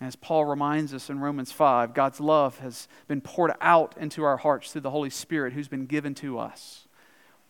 As 0.00 0.16
Paul 0.16 0.46
reminds 0.46 0.94
us 0.94 1.10
in 1.10 1.20
Romans 1.20 1.52
5, 1.52 1.94
God's 1.94 2.18
love 2.18 2.58
has 2.58 2.88
been 3.06 3.20
poured 3.20 3.52
out 3.60 3.94
into 3.96 4.24
our 4.24 4.38
hearts 4.38 4.72
through 4.72 4.80
the 4.80 4.90
Holy 4.90 5.10
Spirit 5.10 5.52
who's 5.52 5.68
been 5.68 5.86
given 5.86 6.14
to 6.16 6.38
us. 6.38 6.88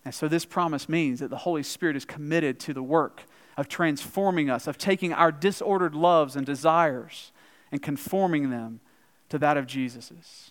And 0.05 0.15
so 0.15 0.29
this 0.29 0.45
promise 0.45 0.88
means 0.88 1.21
that 1.21 1.31
the 1.31 1.38
Holy 1.38 1.62
Spirit 1.62 1.97
is 1.97 2.05
committed 2.05 2.59
to 2.61 2.75
the 2.75 2.83
work 2.83 3.23
of 3.57 3.69
transforming 3.69 4.51
us, 4.51 4.67
of 4.67 4.79
taking 4.79 5.12
our 5.12 5.31
disordered 5.31 5.95
loves 5.95 6.35
and 6.37 6.45
desires 6.45 7.33
and 7.71 7.83
conforming 7.83 8.51
them 8.51 8.81
to 9.29 9.38
that 9.38 9.57
of 9.57 9.67
Jesus's. 9.67 10.51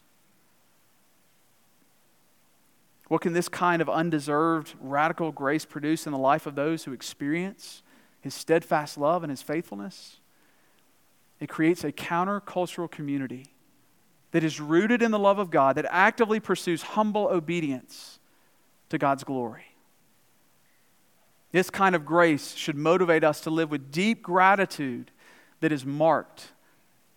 What 3.08 3.22
can 3.22 3.34
this 3.34 3.50
kind 3.50 3.82
of 3.82 3.90
undeserved 3.90 4.74
radical 4.80 5.34
grace 5.34 5.66
produce 5.66 6.06
in 6.06 6.14
the 6.14 6.18
life 6.18 6.46
of 6.46 6.56
those 6.56 6.86
who 6.86 6.94
experience 6.94 7.84
his 8.22 8.34
steadfast 8.34 8.98
love 8.98 9.22
and 9.22 9.30
his 9.30 9.42
faithfulness? 9.42 10.22
It 11.42 11.50
creates 11.50 11.84
a 11.84 11.92
countercultural 11.92 12.90
community 12.90 13.48
that 14.32 14.46
is 14.46 14.62
rooted 14.62 15.02
in 15.02 15.12
the 15.12 15.20
love 15.20 15.40
of 15.40 15.50
God, 15.50 15.76
that 15.76 15.88
actively 15.90 16.40
pursues 16.40 16.84
humble 16.84 17.28
obedience 17.28 18.20
to 18.92 18.98
God's 18.98 19.24
glory. 19.24 19.66
This 21.52 21.70
kind 21.70 21.96
of 21.96 22.06
grace 22.06 22.56
should 22.56 22.78
motivate 22.78 23.24
us 23.24 23.42
to 23.42 23.50
live 23.50 23.72
with 23.72 23.92
deep 23.92 24.22
gratitude 24.22 25.12
that 25.60 25.72
is 25.72 25.86
marked 25.86 26.52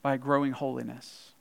by 0.03 0.15
a 0.15 0.19
growing 0.19 0.53
holiness. 0.53 1.33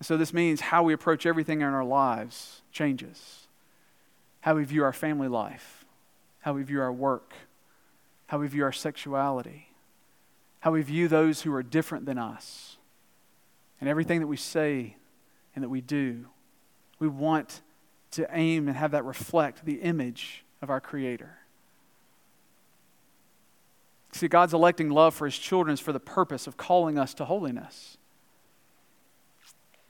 So, 0.00 0.16
this 0.16 0.32
means 0.32 0.60
how 0.60 0.82
we 0.82 0.92
approach 0.92 1.26
everything 1.26 1.60
in 1.60 1.68
our 1.68 1.84
lives 1.84 2.62
changes. 2.72 3.46
How 4.40 4.56
we 4.56 4.64
view 4.64 4.82
our 4.82 4.92
family 4.92 5.28
life, 5.28 5.84
how 6.40 6.54
we 6.54 6.64
view 6.64 6.80
our 6.80 6.92
work, 6.92 7.32
how 8.26 8.38
we 8.38 8.48
view 8.48 8.64
our 8.64 8.72
sexuality, 8.72 9.68
how 10.60 10.72
we 10.72 10.82
view 10.82 11.06
those 11.06 11.42
who 11.42 11.54
are 11.54 11.62
different 11.62 12.06
than 12.06 12.18
us. 12.18 12.78
And 13.80 13.88
everything 13.88 14.18
that 14.20 14.26
we 14.26 14.36
say 14.36 14.96
and 15.54 15.62
that 15.62 15.68
we 15.68 15.80
do, 15.80 16.26
we 16.98 17.06
want 17.06 17.62
to 18.12 18.26
aim 18.32 18.68
and 18.68 18.76
have 18.76 18.92
that 18.92 19.04
reflect 19.04 19.64
the 19.64 19.80
image 19.80 20.44
of 20.60 20.70
our 20.70 20.80
Creator. 20.80 21.38
See, 24.12 24.28
God's 24.28 24.52
electing 24.52 24.90
love 24.90 25.14
for 25.14 25.24
his 25.24 25.38
children 25.38 25.72
is 25.72 25.80
for 25.80 25.92
the 25.92 26.00
purpose 26.00 26.46
of 26.46 26.56
calling 26.56 26.98
us 26.98 27.14
to 27.14 27.24
holiness. 27.24 27.96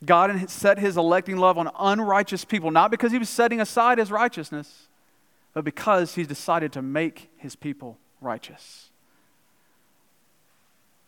God 0.04 0.48
set 0.50 0.78
his 0.78 0.96
electing 0.96 1.36
love 1.36 1.58
on 1.58 1.70
unrighteous 1.78 2.44
people, 2.44 2.70
not 2.70 2.90
because 2.90 3.12
he 3.12 3.18
was 3.18 3.28
setting 3.28 3.60
aside 3.60 3.98
his 3.98 4.10
righteousness, 4.10 4.88
but 5.52 5.64
because 5.64 6.14
he 6.14 6.24
decided 6.24 6.72
to 6.72 6.82
make 6.82 7.30
his 7.36 7.56
people 7.56 7.98
righteous. 8.20 8.90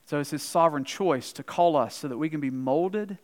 So 0.07 0.21
it's 0.21 0.31
his 0.31 0.43
sovereign 0.43 0.85
choice 0.85 1.33
to 1.33 1.43
call 1.43 1.77
us 1.77 1.95
so 1.95 2.09
that 2.09 2.19
we 2.19 2.29
can 2.29 2.41
be 2.41 2.51
molded 2.51 3.19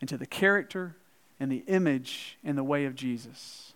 into 0.00 0.18
the 0.18 0.26
character 0.26 0.96
and 1.38 1.50
the 1.50 1.64
image 1.66 2.38
and 2.44 2.56
the 2.56 2.64
way 2.64 2.86
of 2.86 2.94
Jesus. 2.94 3.74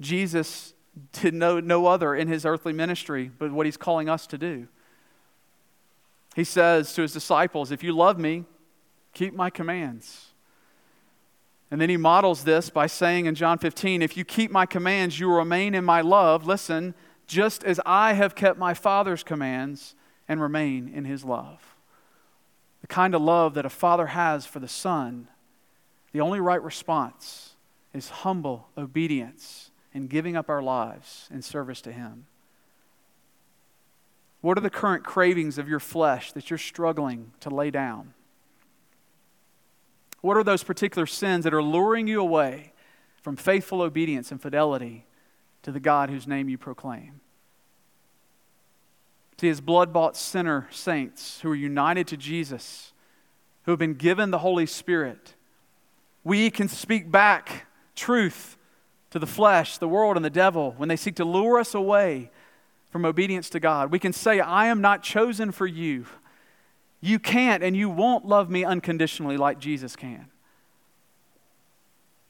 Jesus 0.00 0.74
did 1.12 1.34
no, 1.34 1.60
no 1.60 1.86
other 1.86 2.14
in 2.14 2.28
his 2.28 2.44
earthly 2.44 2.72
ministry 2.72 3.30
but 3.38 3.52
what 3.52 3.66
he's 3.66 3.76
calling 3.76 4.08
us 4.08 4.26
to 4.28 4.38
do. 4.38 4.68
He 6.34 6.44
says 6.44 6.92
to 6.94 7.02
his 7.02 7.12
disciples, 7.12 7.70
If 7.70 7.82
you 7.82 7.92
love 7.92 8.18
me, 8.18 8.44
keep 9.12 9.34
my 9.34 9.50
commands. 9.50 10.32
And 11.70 11.80
then 11.80 11.88
he 11.88 11.96
models 11.96 12.44
this 12.44 12.70
by 12.70 12.86
saying 12.86 13.26
in 13.26 13.34
John 13.34 13.58
15, 13.58 14.02
If 14.02 14.16
you 14.16 14.24
keep 14.24 14.50
my 14.50 14.66
commands, 14.66 15.18
you 15.18 15.32
remain 15.32 15.74
in 15.74 15.84
my 15.84 16.00
love. 16.00 16.46
Listen, 16.46 16.94
just 17.26 17.64
as 17.64 17.80
I 17.86 18.12
have 18.12 18.34
kept 18.34 18.58
my 18.58 18.74
Father's 18.74 19.22
commands 19.22 19.94
and 20.28 20.40
remain 20.40 20.88
in 20.88 21.04
his 21.04 21.24
love. 21.24 21.76
The 22.80 22.86
kind 22.86 23.14
of 23.14 23.22
love 23.22 23.54
that 23.54 23.66
a 23.66 23.70
father 23.70 24.08
has 24.08 24.46
for 24.46 24.58
the 24.58 24.68
son, 24.68 25.28
the 26.14 26.20
only 26.20 26.38
right 26.38 26.62
response 26.62 27.56
is 27.92 28.08
humble 28.08 28.68
obedience 28.78 29.72
and 29.92 30.08
giving 30.08 30.36
up 30.36 30.48
our 30.48 30.62
lives 30.62 31.28
in 31.32 31.42
service 31.42 31.80
to 31.80 31.90
him. 31.90 32.26
What 34.40 34.56
are 34.56 34.60
the 34.60 34.70
current 34.70 35.02
cravings 35.02 35.58
of 35.58 35.68
your 35.68 35.80
flesh 35.80 36.30
that 36.32 36.50
you're 36.50 36.58
struggling 36.58 37.32
to 37.40 37.50
lay 37.50 37.72
down? 37.72 38.14
What 40.20 40.36
are 40.36 40.44
those 40.44 40.62
particular 40.62 41.04
sins 41.04 41.42
that 41.42 41.52
are 41.52 41.62
luring 41.62 42.06
you 42.06 42.20
away 42.20 42.72
from 43.20 43.34
faithful 43.34 43.82
obedience 43.82 44.30
and 44.30 44.40
fidelity 44.40 45.06
to 45.64 45.72
the 45.72 45.80
God 45.80 46.10
whose 46.10 46.28
name 46.28 46.48
you 46.48 46.58
proclaim? 46.58 47.18
See, 49.40 49.48
as 49.48 49.60
blood 49.60 49.92
bought 49.92 50.16
sinner 50.16 50.68
saints 50.70 51.40
who 51.40 51.50
are 51.50 51.56
united 51.56 52.06
to 52.06 52.16
Jesus, 52.16 52.92
who 53.64 53.72
have 53.72 53.80
been 53.80 53.94
given 53.94 54.30
the 54.30 54.38
Holy 54.38 54.66
Spirit, 54.66 55.34
we 56.24 56.50
can 56.50 56.68
speak 56.68 57.10
back 57.10 57.66
truth 57.94 58.56
to 59.10 59.18
the 59.18 59.26
flesh, 59.26 59.78
the 59.78 59.86
world, 59.86 60.16
and 60.16 60.24
the 60.24 60.30
devil 60.30 60.74
when 60.76 60.88
they 60.88 60.96
seek 60.96 61.16
to 61.16 61.24
lure 61.24 61.60
us 61.60 61.74
away 61.74 62.30
from 62.90 63.04
obedience 63.04 63.50
to 63.50 63.60
God. 63.60 63.92
We 63.92 63.98
can 63.98 64.12
say, 64.12 64.40
I 64.40 64.66
am 64.66 64.80
not 64.80 65.02
chosen 65.02 65.52
for 65.52 65.66
you. 65.66 66.06
You 67.00 67.18
can't 67.18 67.62
and 67.62 67.76
you 67.76 67.90
won't 67.90 68.24
love 68.24 68.48
me 68.48 68.64
unconditionally 68.64 69.36
like 69.36 69.58
Jesus 69.58 69.94
can. 69.94 70.26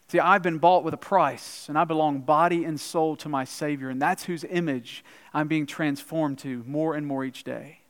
See, 0.09 0.18
I've 0.18 0.42
been 0.42 0.59
bought 0.59 0.85
with 0.85 0.92
a 0.92 0.98
price, 0.98 1.68
and 1.68 1.78
I 1.78 1.85
belong 1.85 2.20
body 2.20 2.64
and 2.64 2.78
soul 2.78 3.16
to 3.16 3.28
my 3.28 3.44
Savior, 3.44 3.88
and 3.88 4.00
that's 4.00 4.24
whose 4.24 4.44
image 4.44 5.04
I'm 5.33 5.48
being 5.48 5.66
transformed 5.66 6.38
to 6.40 6.62
more 6.66 6.94
and 6.94 7.07
more 7.07 7.24
each 7.24 7.42
day. 7.42 7.80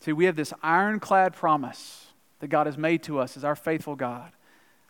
See, 0.00 0.12
we 0.12 0.26
have 0.26 0.36
this 0.36 0.52
ironclad 0.62 1.34
promise 1.34 2.07
that 2.40 2.48
God 2.48 2.66
has 2.66 2.78
made 2.78 3.02
to 3.04 3.18
us 3.18 3.36
as 3.36 3.44
our 3.44 3.56
faithful 3.56 3.96
God 3.96 4.32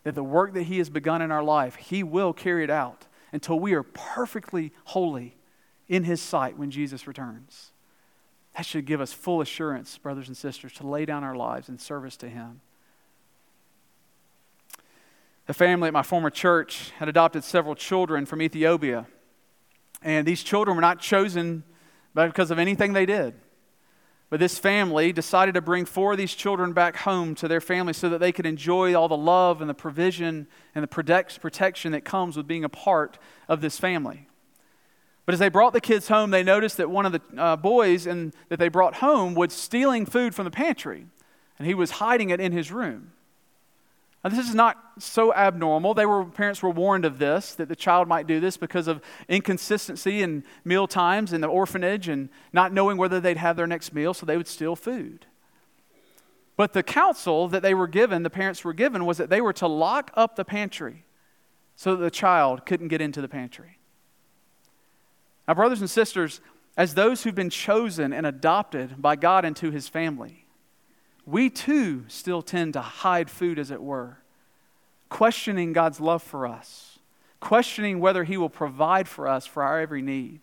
that 0.03 0.15
the 0.15 0.23
work 0.23 0.53
that 0.53 0.63
He 0.63 0.77
has 0.77 0.89
begun 0.89 1.21
in 1.21 1.31
our 1.31 1.43
life, 1.43 1.75
He 1.75 2.03
will 2.03 2.33
carry 2.33 2.63
it 2.63 2.69
out 2.69 3.07
until 3.31 3.59
we 3.59 3.73
are 3.73 3.83
perfectly 3.83 4.71
holy 4.85 5.35
in 5.87 6.03
His 6.03 6.21
sight 6.21 6.57
when 6.57 6.71
Jesus 6.71 7.07
returns. 7.07 7.71
That 8.55 8.65
should 8.65 8.85
give 8.85 9.01
us 9.01 9.13
full 9.13 9.41
assurance, 9.41 9.97
brothers 9.97 10.27
and 10.27 10.35
sisters, 10.35 10.73
to 10.73 10.87
lay 10.87 11.05
down 11.05 11.23
our 11.23 11.35
lives 11.35 11.69
in 11.69 11.77
service 11.77 12.17
to 12.17 12.29
Him. 12.29 12.61
The 15.45 15.53
family 15.53 15.87
at 15.87 15.93
my 15.93 16.03
former 16.03 16.29
church 16.29 16.91
had 16.99 17.09
adopted 17.09 17.43
several 17.43 17.75
children 17.75 18.25
from 18.25 18.41
Ethiopia. 18.41 19.07
And 20.01 20.27
these 20.27 20.43
children 20.43 20.75
were 20.75 20.81
not 20.81 20.99
chosen 20.99 21.63
because 22.13 22.51
of 22.51 22.59
anything 22.59 22.93
they 22.93 23.05
did. 23.05 23.33
But 24.29 24.39
this 24.39 24.59
family 24.59 25.11
decided 25.11 25.55
to 25.55 25.61
bring 25.61 25.85
four 25.85 26.11
of 26.11 26.19
these 26.19 26.35
children 26.35 26.71
back 26.73 26.97
home 26.97 27.33
to 27.35 27.47
their 27.47 27.61
family 27.61 27.93
so 27.93 28.09
that 28.09 28.19
they 28.19 28.31
could 28.31 28.45
enjoy 28.45 28.93
all 28.93 29.07
the 29.07 29.17
love 29.17 29.59
and 29.59 29.69
the 29.69 29.73
provision 29.73 30.47
and 30.75 30.83
the 30.83 30.87
protect, 30.87 31.41
protection 31.41 31.93
that 31.93 32.05
comes 32.05 32.37
with 32.37 32.47
being 32.47 32.63
a 32.63 32.69
part 32.69 33.17
of 33.47 33.61
this 33.61 33.79
family. 33.79 34.27
But 35.25 35.33
as 35.33 35.39
they 35.39 35.49
brought 35.49 35.73
the 35.73 35.81
kids 35.81 36.07
home, 36.07 36.29
they 36.29 36.43
noticed 36.43 36.77
that 36.77 36.89
one 36.89 37.05
of 37.05 37.11
the 37.11 37.21
uh, 37.37 37.55
boys 37.55 38.05
in, 38.05 38.33
that 38.49 38.59
they 38.59 38.69
brought 38.69 38.95
home 38.95 39.33
was 39.33 39.53
stealing 39.53 40.05
food 40.05 40.35
from 40.35 40.45
the 40.45 40.51
pantry, 40.51 41.05
and 41.57 41.67
he 41.67 41.73
was 41.73 41.91
hiding 41.91 42.29
it 42.29 42.39
in 42.39 42.51
his 42.51 42.71
room. 42.71 43.11
Now, 44.23 44.29
this 44.31 44.49
is 44.49 44.55
not 44.55 44.77
so 44.97 45.33
abnormal. 45.33 45.93
They 45.93 46.05
were, 46.05 46.25
parents 46.25 46.61
were 46.61 46.69
warned 46.69 47.05
of 47.05 47.19
this, 47.19 47.55
that 47.55 47.69
the 47.69 47.75
child 47.75 48.07
might 48.09 48.27
do 48.27 48.41
this 48.41 48.57
because 48.57 48.89
of 48.89 49.01
inconsistency 49.29 50.21
in 50.21 50.43
meal 50.65 50.87
times 50.87 51.31
in 51.31 51.39
the 51.39 51.47
orphanage 51.47 52.09
and 52.09 52.29
not 52.51 52.73
knowing 52.73 52.97
whether 52.97 53.21
they'd 53.21 53.37
have 53.37 53.55
their 53.55 53.67
next 53.67 53.93
meal, 53.93 54.13
so 54.13 54.25
they 54.25 54.35
would 54.35 54.47
steal 54.47 54.75
food. 54.75 55.25
But 56.57 56.73
the 56.73 56.83
counsel 56.83 57.47
that 57.47 57.61
they 57.61 57.73
were 57.73 57.87
given, 57.87 58.23
the 58.23 58.29
parents 58.29 58.65
were 58.65 58.73
given, 58.73 59.05
was 59.05 59.17
that 59.17 59.29
they 59.29 59.39
were 59.39 59.53
to 59.53 59.67
lock 59.67 60.11
up 60.15 60.35
the 60.35 60.43
pantry 60.43 61.05
so 61.77 61.95
that 61.95 62.03
the 62.03 62.11
child 62.11 62.65
couldn't 62.65 62.89
get 62.89 62.99
into 62.99 63.21
the 63.21 63.29
pantry. 63.29 63.79
Now, 65.47 65.53
brothers 65.53 65.79
and 65.79 65.89
sisters, 65.89 66.41
as 66.75 66.95
those 66.95 67.23
who've 67.23 67.33
been 67.33 67.49
chosen 67.49 68.11
and 68.11 68.25
adopted 68.25 69.01
by 69.01 69.15
God 69.15 69.45
into 69.45 69.71
his 69.71 69.87
family, 69.87 70.45
we 71.29 71.49
too 71.49 72.05
still 72.07 72.41
tend 72.41 72.73
to 72.73 72.81
hide 72.81 73.29
food, 73.29 73.59
as 73.59 73.71
it 73.71 73.81
were, 73.81 74.17
questioning 75.09 75.73
God's 75.73 75.99
love 75.99 76.23
for 76.23 76.47
us, 76.47 76.99
questioning 77.39 77.99
whether 77.99 78.23
He 78.23 78.37
will 78.37 78.49
provide 78.49 79.07
for 79.07 79.27
us 79.27 79.45
for 79.45 79.63
our 79.63 79.79
every 79.79 80.01
need. 80.01 80.41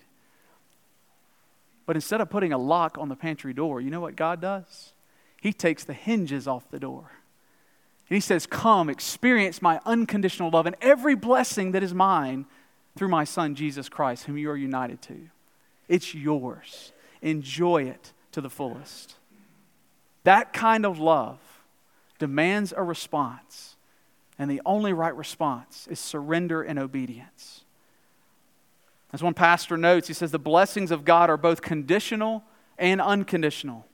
But 1.86 1.96
instead 1.96 2.20
of 2.20 2.30
putting 2.30 2.52
a 2.52 2.58
lock 2.58 2.98
on 2.98 3.08
the 3.08 3.16
pantry 3.16 3.52
door, 3.52 3.80
you 3.80 3.90
know 3.90 4.00
what 4.00 4.16
God 4.16 4.40
does? 4.40 4.92
He 5.40 5.52
takes 5.52 5.84
the 5.84 5.92
hinges 5.92 6.48
off 6.48 6.70
the 6.70 6.80
door. 6.80 7.12
And 8.08 8.16
He 8.16 8.20
says, 8.20 8.46
Come, 8.46 8.88
experience 8.88 9.62
my 9.62 9.80
unconditional 9.86 10.50
love 10.50 10.66
and 10.66 10.76
every 10.80 11.14
blessing 11.14 11.72
that 11.72 11.82
is 11.82 11.94
mine 11.94 12.46
through 12.96 13.08
my 13.08 13.24
Son, 13.24 13.54
Jesus 13.54 13.88
Christ, 13.88 14.24
whom 14.24 14.38
you 14.38 14.50
are 14.50 14.56
united 14.56 15.02
to. 15.02 15.28
It's 15.88 16.14
yours. 16.14 16.92
Enjoy 17.22 17.84
it 17.84 18.12
to 18.32 18.40
the 18.40 18.50
fullest. 18.50 19.16
That 20.26 20.52
kind 20.52 20.84
of 20.84 20.98
love 20.98 21.38
demands 22.18 22.74
a 22.76 22.82
response, 22.82 23.76
and 24.36 24.50
the 24.50 24.60
only 24.66 24.92
right 24.92 25.14
response 25.14 25.86
is 25.88 26.00
surrender 26.00 26.62
and 26.64 26.80
obedience. 26.80 27.62
As 29.12 29.22
one 29.22 29.34
pastor 29.34 29.76
notes, 29.76 30.08
he 30.08 30.14
says 30.14 30.32
the 30.32 30.40
blessings 30.40 30.90
of 30.90 31.04
God 31.04 31.30
are 31.30 31.36
both 31.36 31.62
conditional 31.62 32.42
and 32.76 33.00
unconditional. 33.00 33.86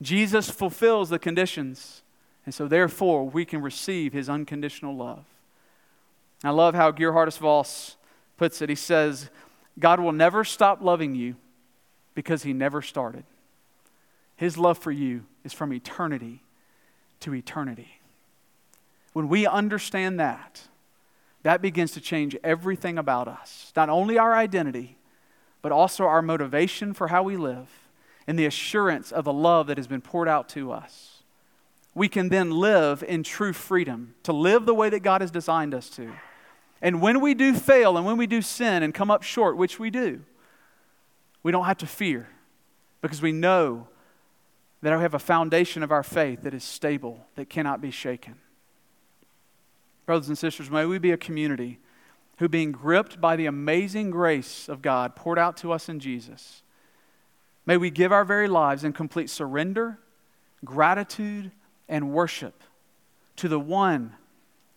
Jesus 0.00 0.48
fulfills 0.48 1.10
the 1.10 1.18
conditions, 1.18 2.00
and 2.46 2.54
so 2.54 2.66
therefore 2.66 3.28
we 3.28 3.44
can 3.44 3.60
receive 3.60 4.14
his 4.14 4.30
unconditional 4.30 4.96
love. 4.96 5.26
I 6.42 6.48
love 6.48 6.76
how 6.76 6.92
Geerhardus 6.92 7.36
Vos 7.36 7.98
puts 8.38 8.62
it. 8.62 8.70
He 8.70 8.74
says, 8.74 9.28
God 9.78 10.00
will 10.00 10.12
never 10.12 10.44
stop 10.44 10.80
loving 10.80 11.14
you 11.14 11.36
because 12.14 12.42
he 12.42 12.54
never 12.54 12.80
started. 12.80 13.24
His 14.38 14.56
love 14.56 14.78
for 14.78 14.92
you 14.92 15.24
is 15.42 15.52
from 15.52 15.72
eternity 15.72 16.44
to 17.20 17.34
eternity. 17.34 18.00
When 19.12 19.28
we 19.28 19.48
understand 19.48 20.20
that, 20.20 20.62
that 21.42 21.60
begins 21.60 21.90
to 21.92 22.00
change 22.00 22.36
everything 22.44 22.98
about 22.98 23.26
us. 23.26 23.72
Not 23.74 23.88
only 23.88 24.16
our 24.16 24.36
identity, 24.36 24.96
but 25.60 25.72
also 25.72 26.04
our 26.04 26.22
motivation 26.22 26.94
for 26.94 27.08
how 27.08 27.24
we 27.24 27.36
live 27.36 27.68
and 28.28 28.38
the 28.38 28.46
assurance 28.46 29.10
of 29.10 29.24
the 29.24 29.32
love 29.32 29.66
that 29.66 29.76
has 29.76 29.88
been 29.88 30.00
poured 30.00 30.28
out 30.28 30.48
to 30.50 30.70
us. 30.70 31.24
We 31.92 32.08
can 32.08 32.28
then 32.28 32.52
live 32.52 33.02
in 33.02 33.24
true 33.24 33.52
freedom, 33.52 34.14
to 34.22 34.32
live 34.32 34.66
the 34.66 34.74
way 34.74 34.88
that 34.88 35.00
God 35.00 35.20
has 35.20 35.32
designed 35.32 35.74
us 35.74 35.90
to. 35.90 36.12
And 36.80 37.02
when 37.02 37.20
we 37.20 37.34
do 37.34 37.54
fail 37.54 37.96
and 37.96 38.06
when 38.06 38.16
we 38.16 38.28
do 38.28 38.40
sin 38.40 38.84
and 38.84 38.94
come 38.94 39.10
up 39.10 39.24
short, 39.24 39.56
which 39.56 39.80
we 39.80 39.90
do, 39.90 40.20
we 41.42 41.50
don't 41.50 41.64
have 41.64 41.78
to 41.78 41.88
fear 41.88 42.28
because 43.02 43.20
we 43.20 43.32
know 43.32 43.88
that 44.80 44.96
we 44.96 45.02
have 45.02 45.14
a 45.14 45.18
foundation 45.18 45.82
of 45.82 45.90
our 45.90 46.02
faith 46.02 46.42
that 46.42 46.54
is 46.54 46.64
stable, 46.64 47.26
that 47.34 47.48
cannot 47.48 47.80
be 47.80 47.90
shaken. 47.90 48.36
Brothers 50.06 50.28
and 50.28 50.38
sisters, 50.38 50.70
may 50.70 50.86
we 50.86 50.98
be 50.98 51.10
a 51.10 51.16
community 51.16 51.78
who, 52.38 52.48
being 52.48 52.72
gripped 52.72 53.20
by 53.20 53.36
the 53.36 53.46
amazing 53.46 54.10
grace 54.10 54.68
of 54.68 54.80
God 54.80 55.16
poured 55.16 55.38
out 55.38 55.56
to 55.58 55.72
us 55.72 55.88
in 55.88 56.00
Jesus, 56.00 56.62
may 57.66 57.76
we 57.76 57.90
give 57.90 58.12
our 58.12 58.24
very 58.24 58.48
lives 58.48 58.84
in 58.84 58.92
complete 58.92 59.28
surrender, 59.28 59.98
gratitude, 60.64 61.50
and 61.88 62.12
worship 62.12 62.62
to 63.36 63.48
the 63.48 63.60
one 63.60 64.14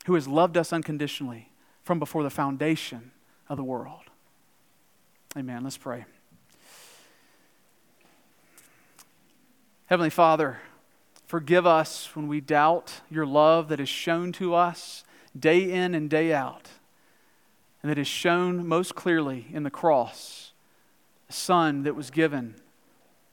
who 0.05 0.15
has 0.15 0.27
loved 0.27 0.57
us 0.57 0.73
unconditionally 0.73 1.51
from 1.83 1.99
before 1.99 2.23
the 2.23 2.29
foundation 2.29 3.11
of 3.47 3.57
the 3.57 3.63
world. 3.63 4.03
Amen. 5.37 5.63
Let's 5.63 5.77
pray. 5.77 6.05
Heavenly 9.91 10.09
Father, 10.09 10.57
forgive 11.27 11.67
us 11.67 12.15
when 12.15 12.29
we 12.29 12.39
doubt 12.39 13.01
your 13.09 13.25
love 13.25 13.67
that 13.67 13.81
is 13.81 13.89
shown 13.89 14.31
to 14.31 14.55
us 14.55 15.03
day 15.37 15.69
in 15.69 15.93
and 15.93 16.09
day 16.09 16.31
out, 16.31 16.69
and 17.83 17.91
that 17.91 17.97
is 17.97 18.07
shown 18.07 18.65
most 18.65 18.95
clearly 18.95 19.47
in 19.51 19.63
the 19.63 19.69
cross, 19.69 20.53
the 21.27 21.33
Son 21.33 21.83
that 21.83 21.93
was 21.93 22.09
given 22.09 22.55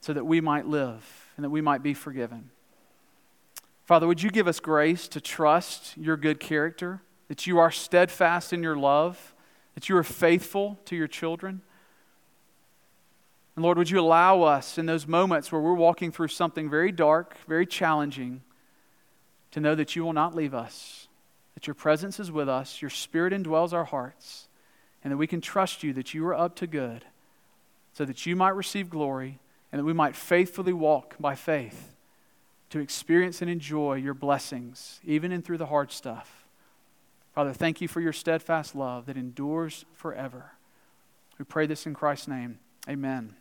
so 0.00 0.12
that 0.12 0.26
we 0.26 0.40
might 0.40 0.66
live 0.66 1.30
and 1.36 1.44
that 1.44 1.50
we 1.50 1.60
might 1.60 1.84
be 1.84 1.94
forgiven. 1.94 2.50
Father, 3.84 4.08
would 4.08 4.24
you 4.24 4.30
give 4.30 4.48
us 4.48 4.58
grace 4.58 5.06
to 5.06 5.20
trust 5.20 5.96
your 5.96 6.16
good 6.16 6.40
character, 6.40 7.02
that 7.28 7.46
you 7.46 7.60
are 7.60 7.70
steadfast 7.70 8.52
in 8.52 8.64
your 8.64 8.76
love, 8.76 9.32
that 9.76 9.88
you 9.88 9.96
are 9.96 10.02
faithful 10.02 10.76
to 10.86 10.96
your 10.96 11.06
children? 11.06 11.62
And 13.58 13.64
Lord, 13.64 13.76
would 13.78 13.90
you 13.90 13.98
allow 13.98 14.42
us 14.42 14.78
in 14.78 14.86
those 14.86 15.08
moments 15.08 15.50
where 15.50 15.60
we're 15.60 15.74
walking 15.74 16.12
through 16.12 16.28
something 16.28 16.70
very 16.70 16.92
dark, 16.92 17.36
very 17.48 17.66
challenging, 17.66 18.42
to 19.50 19.58
know 19.58 19.74
that 19.74 19.96
you 19.96 20.04
will 20.04 20.12
not 20.12 20.32
leave 20.32 20.54
us, 20.54 21.08
that 21.56 21.66
your 21.66 21.74
presence 21.74 22.20
is 22.20 22.30
with 22.30 22.48
us, 22.48 22.80
your 22.80 22.88
spirit 22.88 23.32
indwells 23.32 23.72
our 23.72 23.86
hearts, 23.86 24.46
and 25.02 25.12
that 25.12 25.16
we 25.16 25.26
can 25.26 25.40
trust 25.40 25.82
you 25.82 25.92
that 25.94 26.14
you 26.14 26.24
are 26.28 26.36
up 26.36 26.54
to 26.54 26.68
good, 26.68 27.04
so 27.94 28.04
that 28.04 28.26
you 28.26 28.36
might 28.36 28.54
receive 28.54 28.90
glory 28.90 29.40
and 29.72 29.80
that 29.80 29.84
we 29.84 29.92
might 29.92 30.14
faithfully 30.14 30.72
walk 30.72 31.16
by 31.18 31.34
faith 31.34 31.96
to 32.70 32.78
experience 32.78 33.42
and 33.42 33.50
enjoy 33.50 33.94
your 33.94 34.14
blessings, 34.14 35.00
even 35.02 35.32
in 35.32 35.42
through 35.42 35.58
the 35.58 35.66
hard 35.66 35.90
stuff. 35.90 36.46
Father, 37.34 37.52
thank 37.52 37.80
you 37.80 37.88
for 37.88 38.00
your 38.00 38.12
steadfast 38.12 38.76
love 38.76 39.06
that 39.06 39.16
endures 39.16 39.84
forever. 39.94 40.52
We 41.40 41.44
pray 41.44 41.66
this 41.66 41.86
in 41.86 41.94
Christ's 41.94 42.28
name. 42.28 42.60
Amen. 42.88 43.34